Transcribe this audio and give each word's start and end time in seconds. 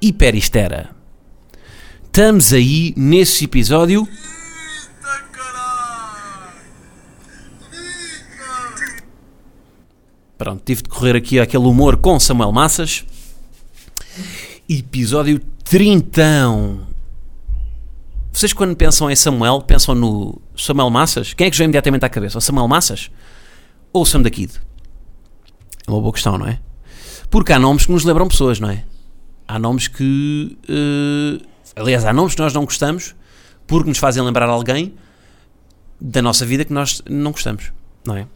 Hiperistera. 0.00 0.90
Estamos 2.04 2.52
aí 2.52 2.94
nesse 2.96 3.44
episódio. 3.44 4.08
Pronto, 10.36 10.62
tive 10.64 10.82
de 10.82 10.88
correr 10.88 11.16
aqui 11.16 11.40
aquele 11.40 11.64
humor 11.64 11.96
com 11.96 12.18
Samuel 12.20 12.52
Massas. 12.52 13.04
Episódio 14.68 15.40
30. 15.64 16.22
Vocês 18.32 18.52
quando 18.52 18.76
pensam 18.76 19.10
em 19.10 19.16
Samuel, 19.16 19.62
pensam 19.62 19.96
no 19.96 20.40
Samuel 20.56 20.90
Massas? 20.90 21.34
Quem 21.34 21.48
é 21.48 21.50
que 21.50 21.56
vem 21.56 21.64
imediatamente 21.64 22.04
à 22.04 22.08
cabeça? 22.08 22.38
O 22.38 22.40
Samuel 22.40 22.68
Massas? 22.68 23.10
Ou 23.92 24.02
o 24.02 24.06
Sam 24.06 24.22
da 24.22 24.30
Kid? 24.30 24.52
É 25.86 25.90
uma 25.90 26.00
boa 26.00 26.12
questão, 26.12 26.38
não 26.38 26.46
é? 26.46 26.60
Porque 27.30 27.52
há 27.52 27.58
nomes 27.58 27.86
que 27.86 27.92
nos 27.92 28.04
lembram 28.04 28.28
pessoas, 28.28 28.60
não 28.60 28.70
é? 28.70 28.84
Há 29.48 29.58
nomes 29.58 29.88
que. 29.88 30.56
eh, 30.68 31.44
aliás, 31.74 32.04
há 32.04 32.12
nomes 32.12 32.34
que 32.34 32.40
nós 32.42 32.52
não 32.52 32.64
gostamos 32.64 33.16
porque 33.66 33.88
nos 33.88 33.98
fazem 33.98 34.22
lembrar 34.22 34.48
alguém 34.48 34.94
da 36.00 36.20
nossa 36.22 36.44
vida 36.46 36.64
que 36.64 36.72
nós 36.72 37.02
não 37.08 37.32
gostamos, 37.32 37.72
não 38.06 38.14
é? 38.16 38.26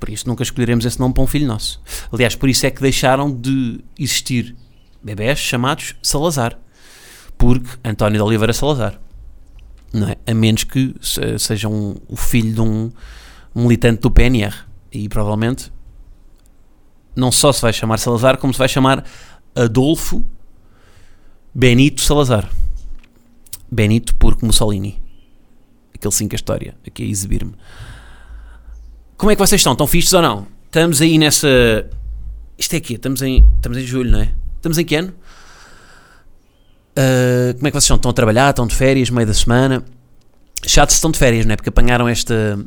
Por 0.00 0.08
isso 0.08 0.26
nunca 0.28 0.42
escolheremos 0.42 0.84
esse 0.84 0.98
nome 0.98 1.14
para 1.14 1.22
um 1.22 1.26
filho 1.26 1.46
nosso. 1.46 1.80
Aliás, 2.12 2.34
por 2.34 2.48
isso 2.48 2.66
é 2.66 2.70
que 2.70 2.80
deixaram 2.82 3.30
de 3.30 3.80
existir 3.98 4.54
bebés 5.02 5.38
chamados 5.38 5.94
Salazar. 6.02 6.58
Porque 7.38 7.68
António 7.84 8.18
de 8.18 8.22
Oliveira 8.22 8.52
Salazar. 8.52 8.98
Não 9.92 10.08
é? 10.08 10.16
A 10.26 10.34
menos 10.34 10.64
que 10.64 10.94
se- 11.00 11.38
seja 11.38 11.68
um, 11.68 11.94
o 12.08 12.16
filho 12.16 12.52
de 12.54 12.60
um 12.60 12.90
militante 13.54 14.00
do 14.02 14.10
PNR. 14.10 14.54
E 14.92 15.08
provavelmente 15.08 15.72
não 17.16 17.30
só 17.32 17.52
se 17.52 17.62
vai 17.62 17.72
chamar 17.72 17.98
Salazar, 17.98 18.38
como 18.38 18.52
se 18.52 18.58
vai 18.58 18.68
chamar 18.68 19.04
Adolfo 19.54 20.24
Benito 21.54 22.00
Salazar. 22.00 22.50
Benito 23.70 24.14
porque 24.16 24.44
Mussolini. 24.44 25.00
Aquele 25.94 26.12
5 26.12 26.34
a 26.34 26.36
história, 26.36 26.74
aqui 26.86 27.04
a 27.04 27.06
exibir-me. 27.06 27.54
Como 29.16 29.30
é 29.30 29.36
que 29.36 29.40
vocês 29.40 29.60
estão? 29.60 29.72
Estão 29.72 29.86
fixos 29.86 30.12
ou 30.12 30.22
não? 30.22 30.46
Estamos 30.66 31.00
aí 31.00 31.16
nessa. 31.16 31.48
Isto 32.58 32.74
é 32.74 32.76
aqui, 32.78 32.94
estamos 32.94 33.22
em, 33.22 33.46
estamos 33.56 33.78
em 33.78 33.86
julho, 33.86 34.10
não 34.10 34.20
é? 34.20 34.32
Estamos 34.56 34.78
em 34.78 34.84
que 34.84 34.96
ano? 34.96 35.14
Ah, 36.96 37.54
como 37.54 37.66
é 37.66 37.70
que 37.70 37.74
vocês 37.74 37.84
estão? 37.84 37.96
Estão 37.96 38.10
a 38.10 38.14
trabalhar? 38.14 38.50
Estão 38.50 38.66
de 38.66 38.74
férias, 38.74 39.10
meio 39.10 39.26
da 39.26 39.34
semana? 39.34 39.84
Chato 40.66 40.90
se 40.90 40.96
estão 40.96 41.10
de 41.10 41.18
férias, 41.18 41.44
não 41.46 41.52
é? 41.52 41.56
Porque 41.56 41.68
apanharam 41.68 42.08
esta, 42.08 42.58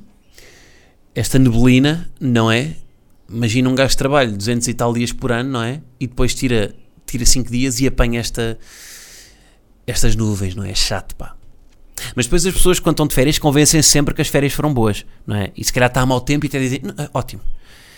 esta 1.15 1.39
neblina, 1.39 2.09
não 2.19 2.51
é? 2.51 2.75
Imagina 3.29 3.69
um 3.69 3.75
gajo 3.75 3.91
de 3.91 3.97
trabalho 3.97 4.31
200 4.31 4.67
e 4.67 4.73
tal 4.73 4.93
dias 4.93 5.11
por 5.11 5.31
ano, 5.31 5.49
não 5.49 5.63
é? 5.63 5.81
E 5.99 6.07
depois 6.07 6.33
tira, 6.33 6.73
tira 7.07 7.25
5 7.25 7.49
dias 7.49 7.79
e 7.79 7.87
apanha 7.87 8.19
esta, 8.19 8.57
estas 9.85 10.15
nuvens, 10.15 10.55
não 10.55 10.63
é? 10.63 10.71
É 10.71 10.75
chato, 10.75 11.15
pá. 11.15 11.35
Mas 12.15 12.25
depois 12.25 12.45
as 12.45 12.53
pessoas, 12.53 12.79
quando 12.79 12.93
estão 12.93 13.07
de 13.07 13.15
férias, 13.15 13.39
convencem-se 13.39 13.89
sempre 13.89 14.13
que 14.13 14.21
as 14.21 14.27
férias 14.27 14.53
foram 14.53 14.73
boas, 14.73 15.05
não 15.25 15.35
é? 15.35 15.51
E 15.55 15.63
se 15.63 15.73
calhar 15.73 15.89
está 15.89 16.01
a 16.01 16.05
mau 16.05 16.21
tempo 16.21 16.45
e 16.45 16.47
até 16.47 16.59
dizem, 16.59 16.81
"Não, 16.83 17.03
é 17.03 17.09
ótimo. 17.13 17.41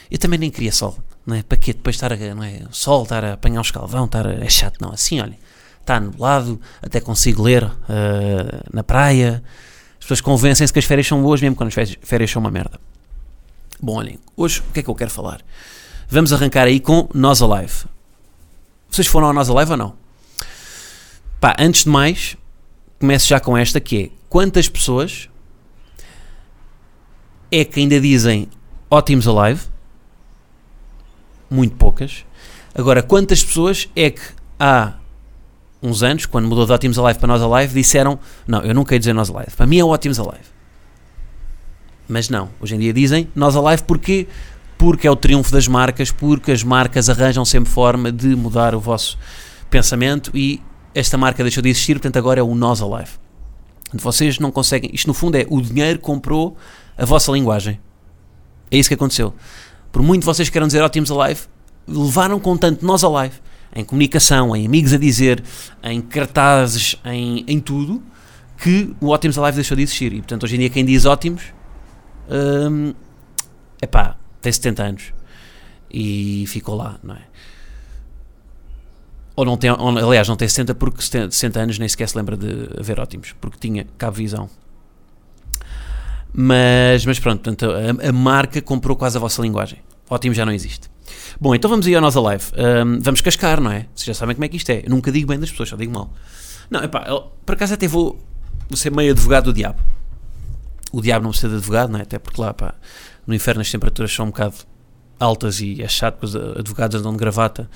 Eu 0.09 0.17
também 0.17 0.39
nem 0.39 0.49
queria 0.49 0.71
sol, 0.71 0.97
não 1.25 1.35
é? 1.35 1.43
Para 1.43 1.57
quê? 1.57 1.73
Depois 1.73 1.95
estar 1.95 2.11
a, 2.11 2.17
não 2.35 2.43
é? 2.43 2.61
Sol, 2.71 3.03
estar 3.03 3.23
a 3.23 3.33
apanhar 3.33 3.59
um 3.59 3.61
escalvão, 3.61 4.05
estar 4.05 4.25
a, 4.25 4.33
é 4.33 4.49
chato, 4.49 4.81
não. 4.81 4.91
Assim, 4.91 5.19
olha, 5.19 5.37
está 5.81 5.99
nublado, 5.99 6.59
até 6.81 6.99
consigo 6.99 7.43
ler 7.43 7.63
ah, 7.63 8.63
na 8.71 8.83
praia. 8.83 9.43
As 9.99 10.05
pessoas 10.05 10.21
convencem-se 10.21 10.71
que 10.71 10.79
as 10.79 10.85
férias 10.85 11.05
são 11.05 11.21
boas, 11.21 11.41
mesmo 11.41 11.55
quando 11.55 11.69
as 11.77 11.97
férias 12.01 12.31
são 12.31 12.39
uma 12.39 12.49
merda. 12.49 12.79
Bom, 13.81 13.95
olhem, 13.97 14.17
hoje 14.35 14.61
o 14.61 14.73
que 14.73 14.79
é 14.79 14.83
que 14.83 14.89
eu 14.89 14.95
quero 14.95 15.11
falar? 15.11 15.41
Vamos 16.07 16.33
arrancar 16.33 16.65
aí 16.65 16.79
com 16.79 17.07
Nós 17.13 17.41
Alive. 17.41 17.85
Vocês 18.89 19.07
foram 19.07 19.27
ao 19.27 19.33
Nós 19.33 19.49
Alive 19.49 19.71
ou 19.71 19.77
não? 19.77 19.95
Pá, 21.39 21.55
antes 21.59 21.83
de 21.83 21.89
mais, 21.89 22.35
começo 22.99 23.27
já 23.27 23.39
com 23.39 23.57
esta 23.57 23.79
que 23.79 24.03
é 24.03 24.09
quantas 24.29 24.69
pessoas 24.69 25.29
é 27.51 27.65
que 27.65 27.79
ainda 27.79 27.99
dizem 27.99 28.47
ótimos 28.89 29.27
alive? 29.27 29.61
Muito 31.49 31.75
poucas. 31.75 32.25
Agora, 32.75 33.01
quantas 33.01 33.43
pessoas 33.43 33.89
é 33.95 34.11
que 34.11 34.21
há 34.59 34.93
uns 35.81 36.03
anos, 36.03 36.25
quando 36.25 36.47
mudou 36.47 36.65
de 36.65 36.71
ótimos 36.71 36.99
alive 36.99 37.19
para 37.19 37.27
nós 37.27 37.41
alive, 37.41 37.73
disseram 37.73 38.19
não, 38.45 38.61
eu 38.61 38.73
nunca 38.73 38.93
ia 38.93 38.99
dizer 38.99 39.13
nós 39.13 39.29
alive, 39.29 39.55
para 39.55 39.65
mim 39.65 39.79
é 39.79 39.83
ótimos 39.83 40.19
alive. 40.19 40.45
Mas 42.07 42.29
não, 42.29 42.49
hoje 42.59 42.75
em 42.75 42.79
dia 42.79 42.93
dizem 42.93 43.29
nós 43.35 43.55
alive 43.55 43.83
porque 43.83 44.27
porque 44.79 45.05
é 45.05 45.11
o 45.11 45.15
triunfo 45.15 45.51
das 45.51 45.67
marcas, 45.67 46.09
porque 46.09 46.53
as 46.53 46.63
marcas 46.63 47.09
arranjam 47.09 47.43
sempre 47.43 47.69
forma 47.69 48.13
de 48.13 48.33
mudar 48.33 48.73
o 48.73 48.79
vosso 48.79 49.17
pensamento 49.69 50.31
e 50.33 50.61
esta 50.95 51.17
marca 51.17 51.43
deixou 51.43 51.61
de 51.61 51.67
existir, 51.67 51.95
portanto 51.95 52.15
agora 52.15 52.39
é 52.39 52.43
o 52.43 52.55
Nós 52.55 52.81
Alive. 52.81 53.11
Vocês 53.93 54.39
não 54.39 54.51
conseguem. 54.51 54.89
Isto 54.93 55.07
no 55.07 55.13
fundo 55.13 55.35
é 55.35 55.45
o 55.49 55.61
dinheiro 55.61 55.99
comprou 55.99 56.55
a 56.97 57.03
vossa 57.03 57.29
linguagem. 57.29 57.77
É 58.71 58.77
isso 58.77 58.87
que 58.87 58.95
aconteceu. 58.95 59.33
Por 59.91 60.01
muito 60.01 60.25
vocês 60.25 60.49
queiram 60.49 60.67
dizer 60.67 60.81
ótimos 60.81 61.11
alive, 61.11 61.41
levaram 61.85 62.39
com 62.39 62.55
tanto 62.55 62.85
Nós 62.85 63.03
Alive 63.03 63.35
em 63.75 63.83
comunicação, 63.83 64.55
em 64.55 64.65
amigos 64.65 64.93
a 64.93 64.97
dizer, 64.97 65.43
em 65.83 65.99
cartazes, 65.99 66.95
em, 67.03 67.43
em 67.45 67.59
tudo, 67.59 68.01
que 68.57 68.95
o 69.01 69.09
ótimos 69.09 69.37
alive 69.37 69.55
deixou 69.55 69.75
de 69.75 69.83
existir. 69.83 70.13
E 70.13 70.19
portanto 70.19 70.45
hoje 70.45 70.55
em 70.55 70.59
dia 70.59 70.69
quem 70.69 70.85
diz 70.85 71.03
ótimos 71.03 71.43
hum, 72.29 72.93
epá, 73.81 74.18
tem 74.41 74.51
70 74.51 74.83
anos 74.83 75.13
e 75.91 76.45
ficou 76.47 76.75
lá, 76.75 76.99
não 77.03 77.15
é? 77.15 77.21
Ou 79.35 79.45
não 79.45 79.57
tem, 79.57 79.71
ou, 79.71 79.97
aliás, 79.97 80.27
não 80.27 80.35
tem 80.35 80.47
60 80.47 80.75
porque 80.75 81.01
70 81.01 81.31
60 81.31 81.59
anos 81.59 81.79
nem 81.79 81.87
sequer 81.87 82.09
se 82.09 82.17
lembra 82.17 82.35
de 82.35 82.69
haver 82.77 82.99
ótimos, 82.99 83.33
porque 83.39 83.57
tinha 83.57 83.87
cabo 83.97 84.17
visão. 84.17 84.49
Mas, 86.33 87.05
mas 87.05 87.19
pronto, 87.19 87.41
portanto, 87.41 87.71
a, 87.71 88.09
a 88.09 88.11
marca 88.11 88.61
comprou 88.61 88.95
quase 88.95 89.17
a 89.17 89.19
vossa 89.19 89.41
linguagem. 89.41 89.79
Ótimo 90.09 90.33
já 90.33 90.45
não 90.45 90.53
existe. 90.53 90.89
Bom, 91.39 91.55
então 91.55 91.69
vamos 91.69 91.87
aí 91.87 91.95
ao 91.95 92.01
nosso 92.01 92.19
live. 92.21 92.43
Hum, 92.53 92.99
vamos 93.01 93.21
cascar, 93.21 93.61
não 93.61 93.71
é? 93.71 93.87
Vocês 93.95 94.07
já 94.07 94.13
sabem 94.13 94.35
como 94.35 94.45
é 94.45 94.47
que 94.47 94.57
isto 94.57 94.69
é. 94.69 94.83
Eu 94.85 94.89
nunca 94.89 95.11
digo 95.11 95.27
bem 95.27 95.39
das 95.39 95.49
pessoas, 95.51 95.69
só 95.69 95.75
digo 95.75 95.93
mal. 95.93 96.11
Não, 96.69 96.83
epá, 96.83 97.05
eu, 97.07 97.31
por 97.45 97.53
acaso 97.53 97.73
até 97.73 97.87
vou, 97.87 98.19
vou 98.67 98.77
ser 98.77 98.91
meio 98.91 99.11
advogado 99.11 99.45
do 99.45 99.53
diabo. 99.53 99.79
O 100.91 101.01
diabo 101.01 101.23
não 101.23 101.31
precisa 101.31 101.49
de 101.49 101.55
advogado, 101.55 101.91
não 101.91 101.99
é? 101.99 102.03
Até 102.03 102.19
porque 102.19 102.41
lá, 102.41 102.53
pá, 102.53 102.73
no 103.29 103.35
inferno 103.35 103.61
as 103.61 103.71
temperaturas 103.71 104.11
são 104.11 104.25
um 104.25 104.29
bocado 104.29 104.55
altas 105.19 105.61
e 105.61 105.81
é 105.81 105.87
chato, 105.87 106.23
os 106.23 106.35
advogados 106.35 106.99
andam 106.99 107.11
de 107.11 107.17
gravata 107.17 107.69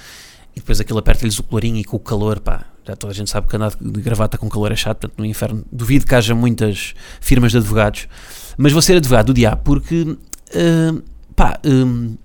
e 0.55 0.59
depois 0.59 0.79
aquilo 0.79 0.99
aperta-lhes 0.99 1.37
o 1.37 1.43
colorinho 1.43 1.77
e 1.77 1.83
com 1.83 1.97
o 1.97 1.99
calor, 1.99 2.39
pá, 2.39 2.65
já 2.85 2.95
toda 2.95 3.11
a 3.11 3.15
gente 3.15 3.29
sabe 3.29 3.47
que 3.47 3.55
andar 3.55 3.71
de 3.79 4.01
gravata 4.01 4.37
com 4.37 4.49
calor 4.49 4.71
é 4.71 4.75
chato, 4.75 4.99
portanto 5.01 5.19
no 5.19 5.25
inferno 5.25 5.63
duvido 5.71 6.05
que 6.05 6.15
haja 6.15 6.33
muitas 6.33 6.95
firmas 7.21 7.51
de 7.51 7.59
advogados, 7.59 8.07
mas 8.57 8.71
vou 8.71 8.81
ser 8.81 8.97
advogado 8.97 9.27
do 9.27 9.33
diabo 9.33 9.61
porque, 9.63 10.03
hum, 10.03 11.01
pá, 11.35 11.59
hum, 11.63 12.17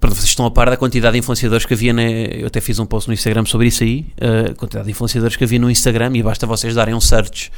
pronto, 0.00 0.14
vocês 0.16 0.28
estão 0.28 0.46
a 0.46 0.50
par 0.50 0.70
da 0.70 0.76
quantidade 0.76 1.12
de 1.12 1.18
influenciadores 1.18 1.66
que 1.66 1.74
havia, 1.74 1.92
eu 1.92 2.46
até 2.46 2.60
fiz 2.62 2.78
um 2.78 2.86
post 2.86 3.08
no 3.08 3.14
Instagram 3.14 3.44
sobre 3.44 3.66
isso 3.66 3.84
aí, 3.84 4.06
a 4.20 4.54
quantidade 4.54 4.86
de 4.86 4.92
influenciadores 4.92 5.36
que 5.36 5.44
havia 5.44 5.58
no 5.58 5.70
Instagram 5.70 6.16
e 6.16 6.22
basta 6.22 6.46
vocês 6.46 6.74
darem 6.74 6.94
um 6.94 7.00
search, 7.00 7.50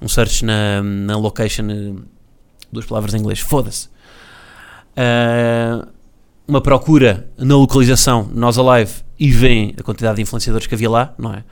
um 0.00 0.08
search 0.08 0.44
na, 0.44 0.82
na 0.82 1.18
location, 1.18 1.70
eh, 1.70 2.19
duas 2.72 2.86
palavras 2.86 3.14
em 3.14 3.18
inglês, 3.18 3.40
foda-se. 3.40 3.88
Ah, 4.96 5.86
uma 6.46 6.60
procura 6.60 7.30
na 7.38 7.56
localização 7.56 8.28
Nós 8.34 8.58
Alive 8.58 8.92
e 9.18 9.30
vêem 9.30 9.74
a 9.78 9.82
quantidade 9.82 10.16
de 10.16 10.22
influenciadores 10.22 10.66
que 10.66 10.74
havia 10.74 10.90
lá, 10.90 11.14
não 11.16 11.32
é? 11.32 11.44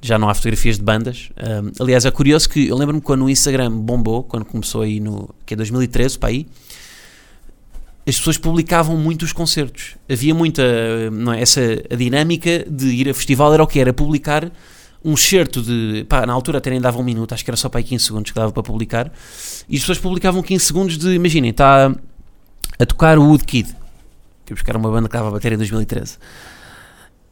Já 0.00 0.18
não 0.18 0.28
há 0.28 0.34
fotografias 0.34 0.76
de 0.76 0.82
bandas. 0.82 1.30
Um, 1.36 1.72
aliás, 1.82 2.04
é 2.04 2.10
curioso 2.10 2.48
que 2.48 2.68
eu 2.68 2.76
lembro-me 2.76 3.00
quando 3.00 3.24
o 3.24 3.30
Instagram 3.30 3.70
bombou, 3.70 4.22
quando 4.22 4.44
começou 4.44 4.82
aí 4.82 5.00
no 5.00 5.28
que 5.44 5.54
é 5.54 5.56
2013, 5.56 6.18
para 6.18 6.30
aí, 6.30 6.46
as 8.08 8.16
pessoas 8.16 8.38
publicavam 8.38 8.96
muito 8.96 9.24
os 9.24 9.32
concertos. 9.32 9.96
Havia 10.10 10.34
muita, 10.34 11.10
não 11.10 11.32
é? 11.32 11.40
Essa 11.40 11.60
a 11.90 11.94
dinâmica 11.96 12.64
de 12.70 12.86
ir 12.88 13.08
a 13.08 13.14
festival 13.14 13.52
era 13.52 13.62
o 13.62 13.66
que 13.66 13.80
era 13.80 13.92
publicar 13.92 14.50
um 15.06 15.14
excerto 15.14 15.62
de. 15.62 16.04
Pá, 16.08 16.26
na 16.26 16.32
altura 16.32 16.58
até 16.58 16.68
nem 16.68 16.80
dava 16.80 16.98
um 16.98 17.04
minuto, 17.04 17.32
acho 17.32 17.44
que 17.44 17.50
era 17.50 17.56
só 17.56 17.68
para 17.68 17.78
aí 17.78 17.84
15 17.84 18.04
segundos 18.04 18.32
que 18.32 18.36
dava 18.36 18.50
para 18.50 18.62
publicar. 18.62 19.12
E 19.68 19.76
as 19.76 19.80
pessoas 19.80 19.98
publicavam 19.98 20.42
15 20.42 20.64
segundos 20.64 20.98
de. 20.98 21.14
Imaginem, 21.14 21.50
está 21.50 21.94
a 22.76 22.84
tocar 22.84 23.16
o 23.16 23.22
Woodkid, 23.22 23.72
que 24.44 24.52
buscar 24.52 24.76
uma 24.76 24.90
banda 24.90 25.08
que 25.08 25.14
estava 25.14 25.28
a 25.28 25.30
bater 25.30 25.52
em 25.52 25.56
2013. 25.56 26.18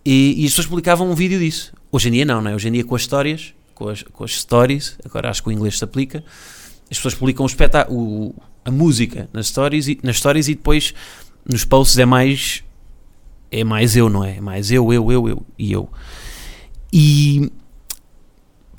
E, 0.07 0.35
e 0.39 0.45
as 0.45 0.53
pessoas 0.53 0.69
publicavam 0.69 1.11
um 1.11 1.17
vídeo 1.17 1.39
disso. 1.39 1.73
Hoje 1.91 2.09
em 2.09 2.13
dia 2.13 2.25
não, 2.25 2.41
não 2.41 2.53
é? 2.53 2.55
Hoje 2.55 2.69
em 2.69 2.73
dia 2.73 2.85
com 2.85 2.95
as 2.95 3.03
histórias, 3.03 3.53
com 3.75 3.89
as, 3.89 4.05
com 4.05 4.23
as 4.23 4.39
stories, 4.39 4.97
agora 5.05 5.29
acho 5.29 5.43
que 5.43 5.49
o 5.49 5.53
inglês 5.53 5.77
se 5.77 5.85
aplica, 5.85 6.23
as 6.89 6.97
pessoas 6.97 7.15
publicam 7.15 7.45
o 7.45 7.49
espetáculo, 7.49 8.35
a 8.65 8.71
música 8.71 9.29
nas 9.33 9.49
stories, 9.49 9.89
e, 9.89 9.99
nas 10.03 10.17
stories 10.19 10.47
e 10.47 10.55
depois 10.55 10.95
nos 11.45 11.65
posts 11.65 11.99
é 11.99 12.05
mais 12.05 12.63
é 13.51 13.65
mais 13.65 13.97
eu, 13.97 14.09
não 14.09 14.25
é? 14.25 14.37
É 14.37 14.41
mais 14.41 14.71
eu, 14.71 14.93
eu, 14.93 15.11
eu, 15.11 15.29
eu 15.29 15.47
e 15.59 15.73
eu. 15.73 15.89
E 16.93 17.51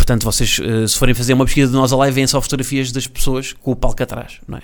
portanto, 0.06 0.24
vocês 0.24 0.60
eh, 0.62 0.88
se 0.88 0.98
forem 0.98 1.16
fazer 1.16 1.34
uma 1.34 1.46
pesquisa 1.46 1.68
de 1.68 1.74
nós 1.74 1.92
a 1.92 1.98
live, 1.98 2.14
veem 2.14 2.28
só 2.28 2.40
fotografias 2.40 2.92
das 2.92 3.08
pessoas 3.08 3.54
com 3.54 3.72
o 3.72 3.76
palco 3.76 4.02
atrás, 4.04 4.40
não 4.48 4.60
é? 4.60 4.62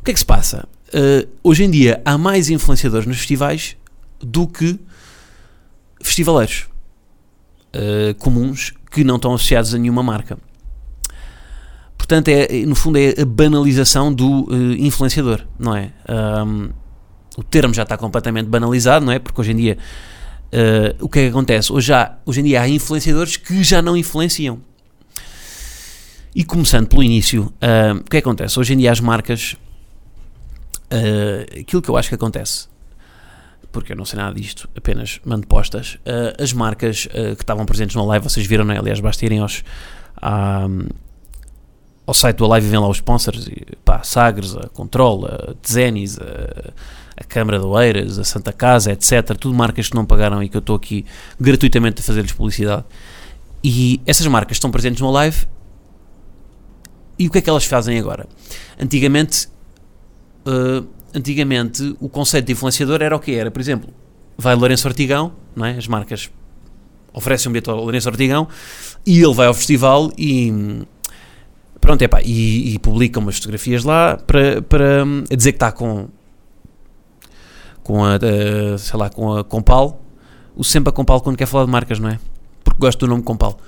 O 0.00 0.02
que 0.02 0.10
é 0.10 0.14
que 0.14 0.18
se 0.18 0.24
passa? 0.24 0.66
Uh, 0.88 1.28
hoje 1.44 1.64
em 1.64 1.70
dia 1.70 2.00
há 2.02 2.16
mais 2.16 2.48
influenciadores 2.48 3.06
nos 3.06 3.18
festivais 3.18 3.76
do 4.18 4.46
que 4.46 4.80
festivaleiros 6.00 6.66
uh, 7.74 8.14
comuns 8.18 8.72
que 8.90 9.04
não 9.04 9.16
estão 9.16 9.34
associados 9.34 9.74
a 9.74 9.78
nenhuma 9.78 10.02
marca. 10.02 10.38
Portanto, 11.98 12.28
é, 12.28 12.64
no 12.64 12.74
fundo, 12.74 12.96
é 12.96 13.20
a 13.20 13.26
banalização 13.26 14.10
do 14.10 14.44
uh, 14.44 14.72
influenciador, 14.78 15.44
não 15.58 15.76
é? 15.76 15.92
Um, 16.08 16.70
o 17.36 17.42
termo 17.42 17.74
já 17.74 17.82
está 17.82 17.98
completamente 17.98 18.46
banalizado, 18.46 19.04
não 19.04 19.12
é? 19.12 19.18
Porque 19.18 19.38
hoje 19.38 19.52
em 19.52 19.56
dia, 19.56 19.76
uh, 20.52 21.04
o 21.04 21.08
que 21.08 21.20
é 21.20 21.22
que 21.24 21.28
acontece? 21.28 21.72
Hoje, 21.72 21.92
há, 21.92 22.16
hoje 22.24 22.40
em 22.40 22.44
dia 22.44 22.62
há 22.62 22.68
influenciadores 22.68 23.36
que 23.36 23.62
já 23.62 23.80
não 23.82 23.96
influenciam. 23.96 24.60
E 26.34 26.44
começando 26.44 26.86
pelo 26.86 27.02
início, 27.02 27.52
uh, 27.62 27.98
o 27.98 28.04
que 28.04 28.16
é 28.16 28.20
que 28.20 28.28
acontece? 28.28 28.58
Hoje 28.58 28.74
em 28.74 28.76
dia 28.76 28.92
as 28.92 29.00
marcas, 29.00 29.56
aquilo 31.60 31.82
que 31.82 31.88
eu 31.88 31.96
acho 31.96 32.08
que 32.08 32.14
acontece, 32.14 32.68
porque 33.72 33.92
eu 33.92 33.96
não 33.96 34.04
sei 34.04 34.18
nada 34.18 34.34
disto, 34.34 34.68
apenas 34.76 35.20
mando 35.24 35.46
postas, 35.46 35.98
as 36.38 36.52
marcas 36.52 37.06
que 37.06 37.42
estavam 37.42 37.66
presentes 37.66 37.94
no 37.96 38.06
live, 38.06 38.24
vocês 38.24 38.46
viram, 38.46 38.64
não 38.64 38.74
é? 38.74 38.78
Aliás, 38.78 39.00
basta 39.00 39.24
irem 39.24 39.40
aos... 39.40 39.62
Um, 40.22 40.88
ao 42.08 42.14
site 42.14 42.36
do 42.36 42.50
Alive 42.50 42.68
vêm 42.68 42.80
lá 42.80 42.88
os 42.88 42.96
sponsors, 42.96 43.48
e, 43.48 43.76
pá, 43.84 44.02
Sagres, 44.02 44.56
a 44.56 44.66
Control, 44.70 45.26
a 45.26 45.54
Tzenis, 45.62 46.18
a, 46.18 46.72
a 47.18 47.24
Câmara 47.24 47.58
de 47.58 47.64
Oeiras, 47.64 48.18
a 48.18 48.24
Santa 48.24 48.52
Casa, 48.52 48.92
etc. 48.92 49.36
Tudo 49.38 49.54
marcas 49.54 49.88
que 49.88 49.94
não 49.94 50.06
pagaram 50.06 50.42
e 50.42 50.48
que 50.48 50.56
eu 50.56 50.60
estou 50.60 50.76
aqui 50.76 51.04
gratuitamente 51.38 52.00
a 52.00 52.04
fazer-lhes 52.04 52.32
publicidade. 52.32 52.84
E 53.62 54.00
essas 54.06 54.26
marcas 54.26 54.56
estão 54.56 54.70
presentes 54.70 55.00
no 55.00 55.10
Live 55.10 55.46
e 57.18 57.26
o 57.26 57.30
que 57.30 57.38
é 57.38 57.40
que 57.40 57.50
elas 57.50 57.64
fazem 57.64 57.98
agora? 57.98 58.28
Antigamente, 58.80 59.48
uh, 60.46 60.86
antigamente 61.12 61.96
o 61.98 62.08
conceito 62.08 62.46
de 62.46 62.52
influenciador 62.52 63.02
era 63.02 63.16
o 63.16 63.18
que 63.18 63.34
era, 63.34 63.50
por 63.50 63.60
exemplo, 63.60 63.92
vai 64.36 64.54
Lourenço 64.54 64.86
Ortigão, 64.86 65.32
não 65.56 65.66
é? 65.66 65.76
as 65.76 65.88
marcas 65.88 66.30
oferecem 67.12 67.50
um 67.50 67.52
bilhete 67.52 67.68
ao 67.68 67.76
Lourenço 67.76 68.08
Ortigão 68.08 68.46
e 69.04 69.20
ele 69.20 69.34
vai 69.34 69.48
ao 69.48 69.54
festival 69.54 70.12
e 70.16 70.84
Pronto, 71.80 72.02
epá, 72.02 72.20
e, 72.22 72.74
e 72.74 72.78
publica 72.80 73.20
umas 73.20 73.36
fotografias 73.36 73.84
lá 73.84 74.16
para, 74.16 74.60
para 74.62 75.04
hum, 75.04 75.24
dizer 75.30 75.52
que 75.52 75.56
está 75.56 75.70
com 75.70 76.08
com 77.88 78.04
a, 78.04 78.16
a, 78.16 78.76
sei 78.76 79.00
lá, 79.00 79.08
com 79.08 79.34
a 79.34 79.42
Compal, 79.42 79.98
o 80.54 80.62
sempre 80.62 80.90
a 80.90 80.92
Compal 80.92 81.22
quando 81.22 81.38
quer 81.38 81.46
falar 81.46 81.64
de 81.64 81.70
marcas, 81.70 81.98
não 81.98 82.10
é? 82.10 82.20
Porque 82.62 82.78
gosto 82.78 82.98
do 82.98 83.08
nome 83.08 83.22
Compal. 83.22 83.58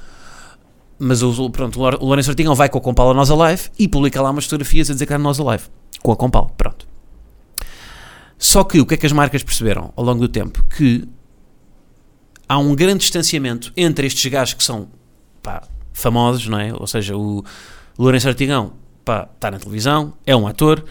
Mas 0.98 1.22
o, 1.22 1.48
pronto, 1.48 1.80
o 1.80 2.04
Lourenço 2.04 2.28
Ortigão 2.28 2.54
vai 2.54 2.68
com 2.68 2.76
a 2.76 2.80
Compal 2.82 3.12
a 3.12 3.14
Nós 3.14 3.30
Alive 3.30 3.70
e 3.78 3.88
publica 3.88 4.20
lá 4.20 4.30
umas 4.30 4.44
fotografias 4.44 4.90
a 4.90 4.92
dizer 4.92 5.06
que 5.06 5.14
é 5.14 5.16
a 5.16 5.18
Nós 5.18 5.40
Alive, 5.40 5.64
com 6.02 6.12
a 6.12 6.16
Compal, 6.16 6.52
pronto. 6.58 6.86
Só 8.38 8.62
que 8.62 8.78
o 8.78 8.84
que 8.84 8.92
é 8.92 8.96
que 8.98 9.06
as 9.06 9.12
marcas 9.12 9.42
perceberam 9.42 9.90
ao 9.96 10.04
longo 10.04 10.20
do 10.20 10.28
tempo? 10.28 10.62
Que 10.64 11.08
há 12.46 12.58
um 12.58 12.74
grande 12.74 12.98
distanciamento 12.98 13.72
entre 13.74 14.06
estes 14.06 14.30
gajos 14.30 14.52
que 14.52 14.62
são 14.62 14.88
pá, 15.42 15.62
famosos, 15.94 16.46
não 16.46 16.60
é? 16.60 16.74
Ou 16.74 16.86
seja, 16.86 17.16
o 17.16 17.42
Lourenço 17.98 18.28
Artigão 18.28 18.74
pá, 19.02 19.26
está 19.34 19.50
na 19.50 19.58
televisão, 19.58 20.12
é 20.26 20.36
um 20.36 20.46
ator, 20.46 20.84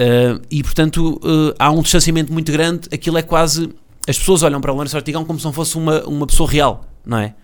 uh, 0.00 0.40
e 0.50 0.62
portanto 0.62 1.20
uh, 1.22 1.54
há 1.58 1.70
um 1.70 1.82
distanciamento 1.82 2.32
muito 2.32 2.50
grande. 2.52 2.88
Aquilo 2.92 3.18
é 3.18 3.22
quase. 3.22 3.68
As 4.06 4.18
pessoas 4.18 4.42
olham 4.42 4.60
para 4.60 4.72
o 4.72 4.74
Lourenço 4.74 4.96
Artigão 4.96 5.24
como 5.24 5.38
se 5.38 5.44
não 5.44 5.52
fosse 5.52 5.76
uma, 5.76 6.02
uma 6.04 6.26
pessoa 6.26 6.50
real, 6.50 6.84
não 7.04 7.18
é? 7.18 7.34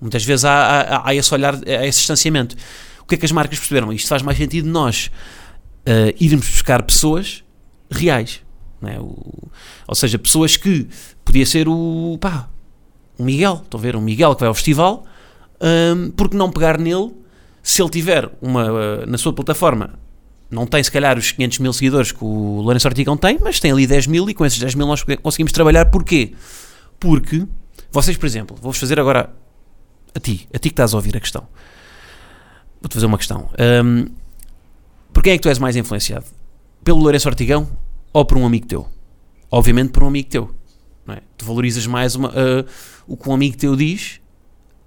Muitas 0.00 0.24
vezes 0.24 0.44
há, 0.44 0.80
há, 0.80 1.08
há 1.08 1.14
esse 1.14 1.32
olhar, 1.32 1.54
há 1.54 1.86
esse 1.86 1.98
distanciamento. 1.98 2.56
O 3.00 3.04
que 3.04 3.14
é 3.14 3.18
que 3.18 3.26
as 3.26 3.32
marcas 3.32 3.58
perceberam? 3.58 3.92
Isto 3.92 4.08
faz 4.08 4.22
mais 4.22 4.38
sentido 4.38 4.68
nós 4.68 5.10
uh, 5.86 6.14
irmos 6.18 6.48
buscar 6.48 6.82
pessoas 6.82 7.44
reais. 7.90 8.40
É? 8.82 8.98
O, 8.98 9.50
ou 9.86 9.94
seja, 9.94 10.18
pessoas 10.18 10.56
que 10.56 10.88
podia 11.24 11.44
ser 11.44 11.68
o 11.68 12.16
pá, 12.20 12.48
o 13.18 13.24
Miguel, 13.24 13.60
estão 13.62 13.78
a 13.78 13.82
ver? 13.82 13.94
O 13.94 14.00
Miguel 14.00 14.34
que 14.34 14.40
vai 14.40 14.48
ao 14.48 14.54
festival, 14.54 15.04
um, 15.60 16.10
porque 16.12 16.36
não 16.36 16.50
pegar 16.50 16.78
nele 16.78 17.12
se 17.62 17.82
ele 17.82 17.90
tiver 17.90 18.30
uma 18.40 19.04
na 19.06 19.18
sua 19.18 19.32
plataforma, 19.34 19.98
não 20.50 20.66
tem 20.66 20.82
se 20.82 20.90
calhar 20.90 21.16
os 21.16 21.30
500 21.30 21.58
mil 21.60 21.72
seguidores 21.72 22.10
que 22.10 22.24
o 22.24 22.60
Lourenço 22.60 22.88
Ortigão 22.88 23.16
tem, 23.16 23.38
mas 23.40 23.60
tem 23.60 23.70
ali 23.70 23.86
10 23.86 24.08
mil 24.08 24.28
e 24.28 24.34
com 24.34 24.44
esses 24.44 24.58
10 24.58 24.74
mil 24.74 24.86
nós 24.86 25.04
conseguimos 25.22 25.52
trabalhar. 25.52 25.86
Porquê? 25.86 26.34
Porque 26.98 27.46
vocês, 27.90 28.16
por 28.16 28.26
exemplo, 28.26 28.56
vou-vos 28.60 28.78
fazer 28.78 28.98
agora 28.98 29.30
a 30.14 30.18
ti, 30.18 30.48
a 30.52 30.58
ti 30.58 30.68
que 30.68 30.72
estás 30.74 30.92
a 30.92 30.96
ouvir 30.96 31.16
a 31.16 31.20
questão. 31.20 31.46
Vou-te 32.80 32.94
fazer 32.94 33.06
uma 33.06 33.18
questão. 33.18 33.48
Um, 33.84 34.06
por 35.12 35.22
quem 35.22 35.34
é 35.34 35.36
que 35.36 35.42
tu 35.42 35.48
és 35.48 35.58
mais 35.58 35.76
influenciado? 35.76 36.26
Pelo 36.82 36.98
Lourenço 36.98 37.28
Ortigão 37.28 37.68
ou 38.12 38.24
por 38.24 38.36
um 38.36 38.44
amigo 38.44 38.66
teu? 38.66 38.88
Obviamente 39.50 39.90
por 39.90 40.02
um 40.02 40.08
amigo 40.08 40.28
teu. 40.28 40.54
Não 41.06 41.14
é? 41.14 41.22
Tu 41.36 41.44
valorizas 41.44 41.86
mais 41.86 42.14
uma, 42.14 42.28
uh, 42.30 42.66
o 43.06 43.16
que 43.16 43.28
um 43.28 43.34
amigo 43.34 43.56
teu 43.56 43.76
diz 43.76 44.20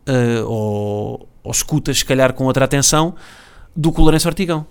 uh, 0.07 0.45
ou, 0.45 1.29
ou 1.43 1.51
escutas, 1.51 1.99
se 1.99 2.05
calhar, 2.05 2.33
com 2.33 2.45
outra 2.45 2.65
atenção 2.65 3.15
do 3.75 3.91
que 3.91 3.99
o 3.99 4.03
Lourenço 4.03 4.27
Ortigão. 4.27 4.65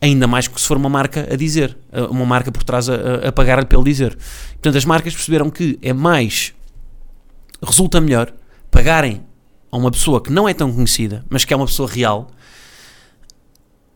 Ainda 0.00 0.26
mais 0.26 0.46
que 0.46 0.60
se 0.60 0.66
for 0.66 0.76
uma 0.76 0.88
marca 0.88 1.26
a 1.32 1.36
dizer, 1.36 1.76
uma 2.10 2.24
marca 2.24 2.52
por 2.52 2.62
trás 2.62 2.88
a, 2.88 3.28
a 3.28 3.32
pagar-lhe 3.32 3.66
pelo 3.66 3.82
dizer. 3.82 4.16
Portanto, 4.52 4.76
as 4.76 4.84
marcas 4.84 5.12
perceberam 5.12 5.50
que 5.50 5.78
é 5.82 5.92
mais, 5.92 6.54
resulta 7.62 8.00
melhor 8.00 8.32
pagarem 8.70 9.22
a 9.70 9.76
uma 9.76 9.90
pessoa 9.90 10.22
que 10.22 10.30
não 10.30 10.48
é 10.48 10.54
tão 10.54 10.72
conhecida, 10.72 11.24
mas 11.28 11.44
que 11.44 11.52
é 11.52 11.56
uma 11.56 11.66
pessoa 11.66 11.88
real, 11.88 12.30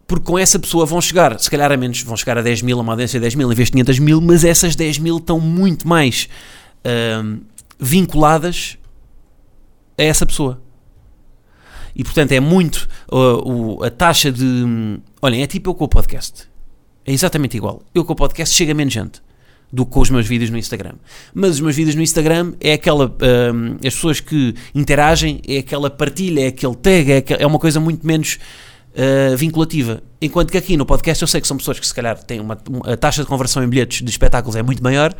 porque 0.06 0.24
com 0.24 0.38
essa 0.38 0.58
pessoa 0.58 0.84
vão 0.84 1.00
chegar, 1.00 1.38
se 1.40 1.50
calhar 1.50 1.72
a 1.72 1.76
menos, 1.76 2.02
vão 2.02 2.16
chegar 2.16 2.36
a 2.36 2.42
10 2.42 2.62
mil, 2.62 2.78
a 2.78 2.82
uma 2.82 2.92
audiência 2.92 3.18
de 3.18 3.22
10 3.22 3.34
mil 3.34 3.50
em 3.50 3.54
vez 3.54 3.68
de 3.68 3.72
500 3.72 3.98
mil, 3.98 4.20
mas 4.20 4.44
essas 4.44 4.76
10 4.76 4.98
mil 4.98 5.16
estão 5.16 5.40
muito 5.40 5.88
mais 5.88 6.28
uh, 6.84 7.40
vinculadas 7.78 8.76
a 9.96 10.02
essa 10.02 10.26
pessoa. 10.26 10.60
E 11.94 12.02
portanto 12.02 12.32
é 12.32 12.40
muito 12.40 12.88
uh, 13.10 13.84
a 13.84 13.90
taxa 13.90 14.30
de. 14.30 14.44
Um, 14.44 14.98
olhem, 15.20 15.42
é 15.42 15.46
tipo 15.46 15.70
eu 15.70 15.74
com 15.74 15.84
o 15.84 15.88
podcast. 15.88 16.48
É 17.04 17.12
exatamente 17.12 17.56
igual. 17.56 17.82
Eu 17.94 18.04
com 18.04 18.12
o 18.12 18.16
podcast 18.16 18.54
chega 18.54 18.72
menos 18.74 18.92
gente 18.92 19.20
do 19.72 19.86
que 19.86 19.92
com 19.92 20.00
os 20.00 20.10
meus 20.10 20.26
vídeos 20.26 20.50
no 20.50 20.58
Instagram. 20.58 20.94
Mas 21.34 21.52
os 21.52 21.60
meus 21.60 21.74
vídeos 21.74 21.94
no 21.94 22.02
Instagram 22.02 22.52
é 22.60 22.74
aquela. 22.74 23.06
Uh, 23.06 23.86
as 23.86 23.94
pessoas 23.94 24.20
que 24.20 24.54
interagem, 24.74 25.40
é 25.46 25.58
aquela 25.58 25.90
partilha, 25.90 26.42
é 26.42 26.46
aquele 26.48 26.76
tag, 26.76 27.12
é, 27.12 27.16
aquel, 27.18 27.36
é 27.40 27.46
uma 27.46 27.58
coisa 27.58 27.80
muito 27.80 28.06
menos. 28.06 28.38
Uh, 28.92 29.34
vinculativa. 29.38 30.02
Enquanto 30.20 30.50
que 30.50 30.58
aqui 30.58 30.76
no 30.76 30.84
podcast 30.84 31.22
eu 31.22 31.26
sei 31.26 31.40
que 31.40 31.46
são 31.46 31.56
pessoas 31.56 31.80
que 31.80 31.86
se 31.86 31.94
calhar 31.94 32.22
têm 32.22 32.40
uma, 32.40 32.58
a 32.84 32.94
taxa 32.94 33.22
de 33.22 33.26
conversão 33.26 33.64
em 33.64 33.66
bilhetes 33.66 34.02
de 34.02 34.10
espetáculos 34.10 34.54
é 34.54 34.62
muito 34.62 34.82
maior 34.82 35.16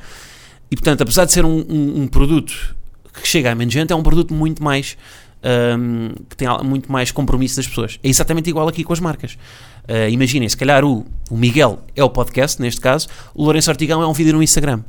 e 0.72 0.74
portanto, 0.74 1.02
apesar 1.02 1.26
de 1.26 1.32
ser 1.32 1.44
um, 1.44 1.58
um, 1.68 2.02
um 2.02 2.08
produto 2.08 2.74
que 3.12 3.28
chega 3.28 3.52
a 3.52 3.54
menos 3.54 3.74
gente, 3.74 3.92
é 3.92 3.94
um 3.94 4.02
produto 4.02 4.32
muito 4.32 4.62
mais 4.64 4.96
um, 5.42 6.10
que 6.28 6.36
tem 6.36 6.48
muito 6.64 6.90
mais 6.90 7.10
compromisso 7.10 7.56
das 7.56 7.66
pessoas. 7.66 7.98
É 8.02 8.08
exatamente 8.08 8.48
igual 8.48 8.68
aqui 8.68 8.84
com 8.84 8.92
as 8.92 9.00
marcas. 9.00 9.34
Uh, 9.84 10.08
imaginem, 10.10 10.48
se 10.48 10.56
calhar 10.56 10.84
o, 10.84 11.04
o 11.30 11.36
Miguel 11.36 11.80
é 11.96 12.04
o 12.04 12.10
podcast, 12.10 12.60
neste 12.60 12.80
caso, 12.80 13.08
o 13.34 13.44
Lourenço 13.44 13.70
Artigão 13.70 14.00
é 14.02 14.06
um 14.06 14.12
vídeo 14.12 14.32
no 14.32 14.42
Instagram. 14.42 14.82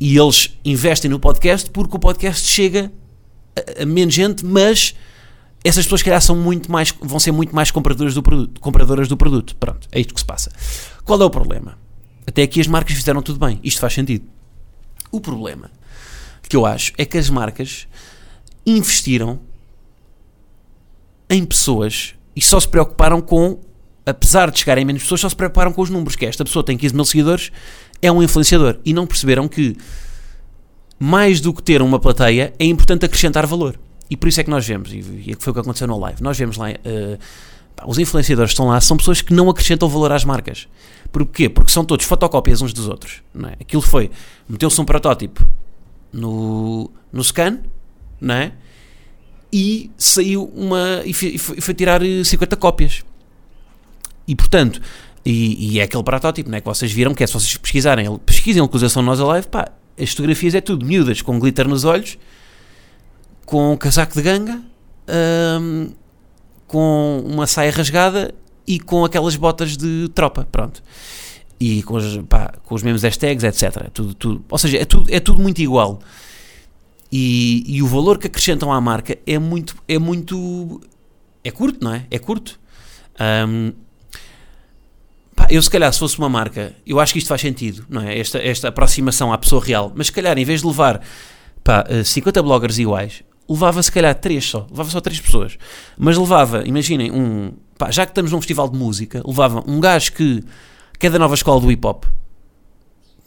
E 0.00 0.16
eles 0.16 0.58
investem 0.64 1.10
no 1.10 1.20
podcast 1.20 1.70
porque 1.70 1.96
o 1.96 1.98
podcast 1.98 2.46
chega 2.46 2.90
a, 3.56 3.82
a 3.82 3.86
menos 3.86 4.14
gente, 4.14 4.44
mas 4.44 4.94
essas 5.62 5.84
pessoas, 5.84 6.02
calhar, 6.02 6.20
são 6.20 6.34
muito 6.34 6.72
mais, 6.72 6.94
vão 7.00 7.20
ser 7.20 7.32
muito 7.32 7.54
mais 7.54 7.70
compradoras 7.70 8.14
do 8.14 8.22
produto. 8.22 8.60
Compradoras 8.60 9.08
do 9.08 9.16
produto. 9.16 9.54
Pronto, 9.56 9.86
é 9.92 10.00
isto 10.00 10.14
que 10.14 10.20
se 10.20 10.26
passa. 10.26 10.50
Qual 11.04 11.20
é 11.20 11.24
o 11.24 11.30
problema? 11.30 11.78
Até 12.26 12.42
aqui 12.42 12.60
as 12.60 12.66
marcas 12.66 12.96
fizeram 12.96 13.22
tudo 13.22 13.38
bem. 13.44 13.60
Isto 13.62 13.80
faz 13.80 13.92
sentido. 13.92 14.24
O 15.12 15.20
problema 15.20 15.70
que 16.48 16.56
eu 16.56 16.64
acho 16.66 16.92
é 16.96 17.04
que 17.04 17.18
as 17.18 17.28
marcas 17.28 17.86
investiram 18.66 19.38
em 21.30 21.44
pessoas 21.44 22.14
e 22.34 22.42
só 22.42 22.58
se 22.58 22.68
preocuparam 22.68 23.20
com, 23.20 23.60
apesar 24.04 24.50
de 24.50 24.58
chegarem 24.58 24.84
menos 24.84 25.02
pessoas, 25.02 25.20
só 25.20 25.28
se 25.28 25.36
preocuparam 25.36 25.72
com 25.72 25.80
os 25.80 25.88
números, 25.88 26.16
que 26.16 26.26
é, 26.26 26.28
esta 26.28 26.44
pessoa 26.44 26.64
tem 26.64 26.76
15 26.76 26.94
mil 26.94 27.04
seguidores, 27.04 27.52
é 28.02 28.10
um 28.10 28.22
influenciador. 28.22 28.78
E 28.84 28.92
não 28.92 29.06
perceberam 29.06 29.46
que, 29.46 29.76
mais 30.98 31.40
do 31.40 31.54
que 31.54 31.62
ter 31.62 31.80
uma 31.80 32.00
plateia, 32.00 32.52
é 32.58 32.64
importante 32.64 33.06
acrescentar 33.06 33.46
valor. 33.46 33.78
E 34.10 34.16
por 34.16 34.28
isso 34.28 34.40
é 34.40 34.44
que 34.44 34.50
nós 34.50 34.66
vemos, 34.66 34.92
e 34.92 35.36
foi 35.38 35.52
o 35.52 35.54
que 35.54 35.60
aconteceu 35.60 35.86
no 35.86 35.96
live, 35.98 36.20
nós 36.20 36.36
vemos 36.36 36.56
lá, 36.56 36.70
uh, 36.70 37.18
pá, 37.76 37.84
os 37.86 37.96
influenciadores 37.96 38.50
que 38.50 38.54
estão 38.54 38.66
lá 38.66 38.80
são 38.80 38.96
pessoas 38.96 39.22
que 39.22 39.32
não 39.32 39.48
acrescentam 39.48 39.88
valor 39.88 40.10
às 40.10 40.24
marcas. 40.24 40.66
Porquê? 41.12 41.48
Porque 41.48 41.70
são 41.70 41.84
todos 41.84 42.04
fotocópias 42.04 42.60
uns 42.60 42.72
dos 42.72 42.88
outros. 42.88 43.22
Não 43.32 43.48
é? 43.48 43.52
Aquilo 43.60 43.82
foi, 43.82 44.10
meteu-se 44.48 44.80
um 44.80 44.84
protótipo 44.84 45.46
no, 46.12 46.90
no 47.12 47.22
scan, 47.22 47.60
não 48.20 48.34
é? 48.34 48.52
E 49.52 49.90
saiu 49.96 50.44
uma. 50.54 51.02
e 51.04 51.12
foi, 51.12 51.38
foi- 51.38 51.74
tirar 51.74 52.02
eh, 52.02 52.22
50 52.24 52.56
cópias. 52.56 53.02
E 54.26 54.34
portanto, 54.36 54.80
e, 55.24 55.74
e 55.74 55.80
é 55.80 55.82
aquele 55.82 56.02
protótipo, 56.04 56.48
não 56.48 56.56
é? 56.56 56.60
Que 56.60 56.66
vocês 56.66 56.92
viram, 56.92 57.14
que 57.14 57.24
é 57.24 57.26
se 57.26 57.32
vocês 57.32 57.56
pesquisarem, 57.56 58.16
pesquisem 58.18 58.60
a 58.60 58.62
localização 58.62 59.02
Nós 59.02 59.20
Alive, 59.20 59.48
pá, 59.48 59.72
as 60.00 60.10
fotografias 60.10 60.54
é 60.54 60.60
tudo 60.60 60.86
miúdas, 60.86 61.20
com 61.20 61.38
glitter 61.38 61.66
nos 61.66 61.84
olhos, 61.84 62.16
com 63.44 63.72
um 63.72 63.76
casaco 63.76 64.14
de 64.14 64.22
ganga, 64.22 64.62
hum, 65.60 65.90
com 66.66 67.22
uma 67.26 67.46
saia 67.46 67.72
rasgada 67.72 68.32
e 68.66 68.78
com 68.78 69.04
aquelas 69.04 69.34
botas 69.34 69.76
de 69.76 70.08
tropa, 70.14 70.46
pronto. 70.50 70.80
E 71.58 71.82
com 71.82 71.94
os, 71.96 72.16
pá, 72.28 72.54
com 72.64 72.74
os 72.74 72.82
mesmos 72.82 73.02
hashtags, 73.02 73.42
etc. 73.44 73.90
Tudo, 73.92 74.14
tudo. 74.14 74.44
Ou 74.48 74.58
seja, 74.58 74.78
é 74.78 74.84
tudo, 74.84 75.12
é 75.12 75.18
tudo 75.20 75.42
muito 75.42 75.60
igual. 75.60 75.98
E, 77.12 77.64
e 77.66 77.82
o 77.82 77.86
valor 77.86 78.18
que 78.18 78.26
acrescentam 78.26 78.72
à 78.72 78.80
marca 78.80 79.18
é 79.26 79.38
muito, 79.38 79.76
é 79.88 79.98
muito, 79.98 80.80
é 81.42 81.50
curto, 81.50 81.82
não 81.82 81.92
é? 81.92 82.06
É 82.10 82.18
curto. 82.18 82.58
Pá, 85.40 85.46
eu 85.50 85.62
se 85.62 85.70
calhar 85.70 85.90
se 85.90 85.98
fosse 85.98 86.18
uma 86.18 86.28
marca, 86.28 86.74
eu 86.86 87.00
acho 87.00 87.14
que 87.14 87.18
isto 87.18 87.28
faz 87.28 87.40
sentido, 87.40 87.86
não 87.88 88.02
é? 88.02 88.18
Esta, 88.18 88.38
esta 88.38 88.68
aproximação 88.68 89.32
à 89.32 89.38
pessoa 89.38 89.64
real, 89.64 89.90
mas 89.94 90.08
se 90.08 90.12
calhar 90.12 90.36
em 90.36 90.44
vez 90.44 90.60
de 90.60 90.66
levar 90.66 91.00
pá, 91.64 91.82
eh, 91.88 92.04
50 92.04 92.42
bloggers 92.42 92.78
iguais, 92.78 93.22
levava 93.48 93.82
se 93.82 93.90
calhar 93.90 94.14
3 94.14 94.44
só, 94.44 94.66
levava 94.70 94.90
só 94.90 95.00
3 95.00 95.18
pessoas, 95.18 95.56
mas 95.96 96.18
levava, 96.18 96.62
imaginem, 96.66 97.10
um, 97.10 97.52
pá, 97.78 97.90
já 97.90 98.04
que 98.04 98.12
estamos 98.12 98.32
num 98.32 98.38
festival 98.38 98.68
de 98.68 98.76
música, 98.76 99.22
levava 99.26 99.64
um 99.66 99.80
gajo 99.80 100.12
que, 100.12 100.44
que 100.98 101.06
é 101.06 101.10
da 101.10 101.18
nova 101.18 101.34
escola 101.34 101.58
do 101.58 101.72
hip 101.72 101.86
hop, 101.86 102.04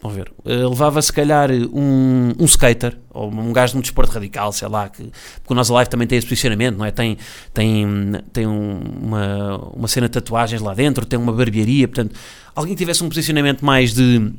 vamos 0.04 0.16
ver, 0.18 0.30
eh, 0.44 0.66
levava 0.68 1.00
se 1.00 1.10
calhar 1.12 1.50
um, 1.50 2.32
um 2.38 2.44
skater, 2.44 2.96
ou 3.10 3.30
um 3.30 3.52
gajo 3.52 3.72
de 3.72 3.78
um 3.78 3.80
desporto 3.80 4.12
radical, 4.12 4.52
sei 4.52 4.68
lá, 4.68 4.88
que, 4.88 5.02
porque 5.02 5.52
o 5.52 5.54
nosso 5.54 5.72
live 5.72 5.88
também 5.90 6.06
tem 6.06 6.18
esse 6.18 6.26
posicionamento, 6.26 6.76
não 6.76 6.84
é? 6.84 6.90
Tem, 6.90 7.16
tem, 7.54 7.86
tem 8.32 8.46
um- 8.46 8.82
uma, 9.02 9.56
uma 9.74 9.88
cena 9.88 10.06
de 10.06 10.12
tatuagens 10.12 10.60
lá 10.60 10.74
dentro, 10.74 11.06
tem 11.06 11.18
uma 11.18 11.32
barbearia, 11.32 11.88
portanto, 11.88 12.14
alguém 12.54 12.74
que 12.74 12.78
tivesse 12.78 13.02
um 13.02 13.08
posicionamento 13.08 13.64
mais 13.64 13.94
de 13.94 14.30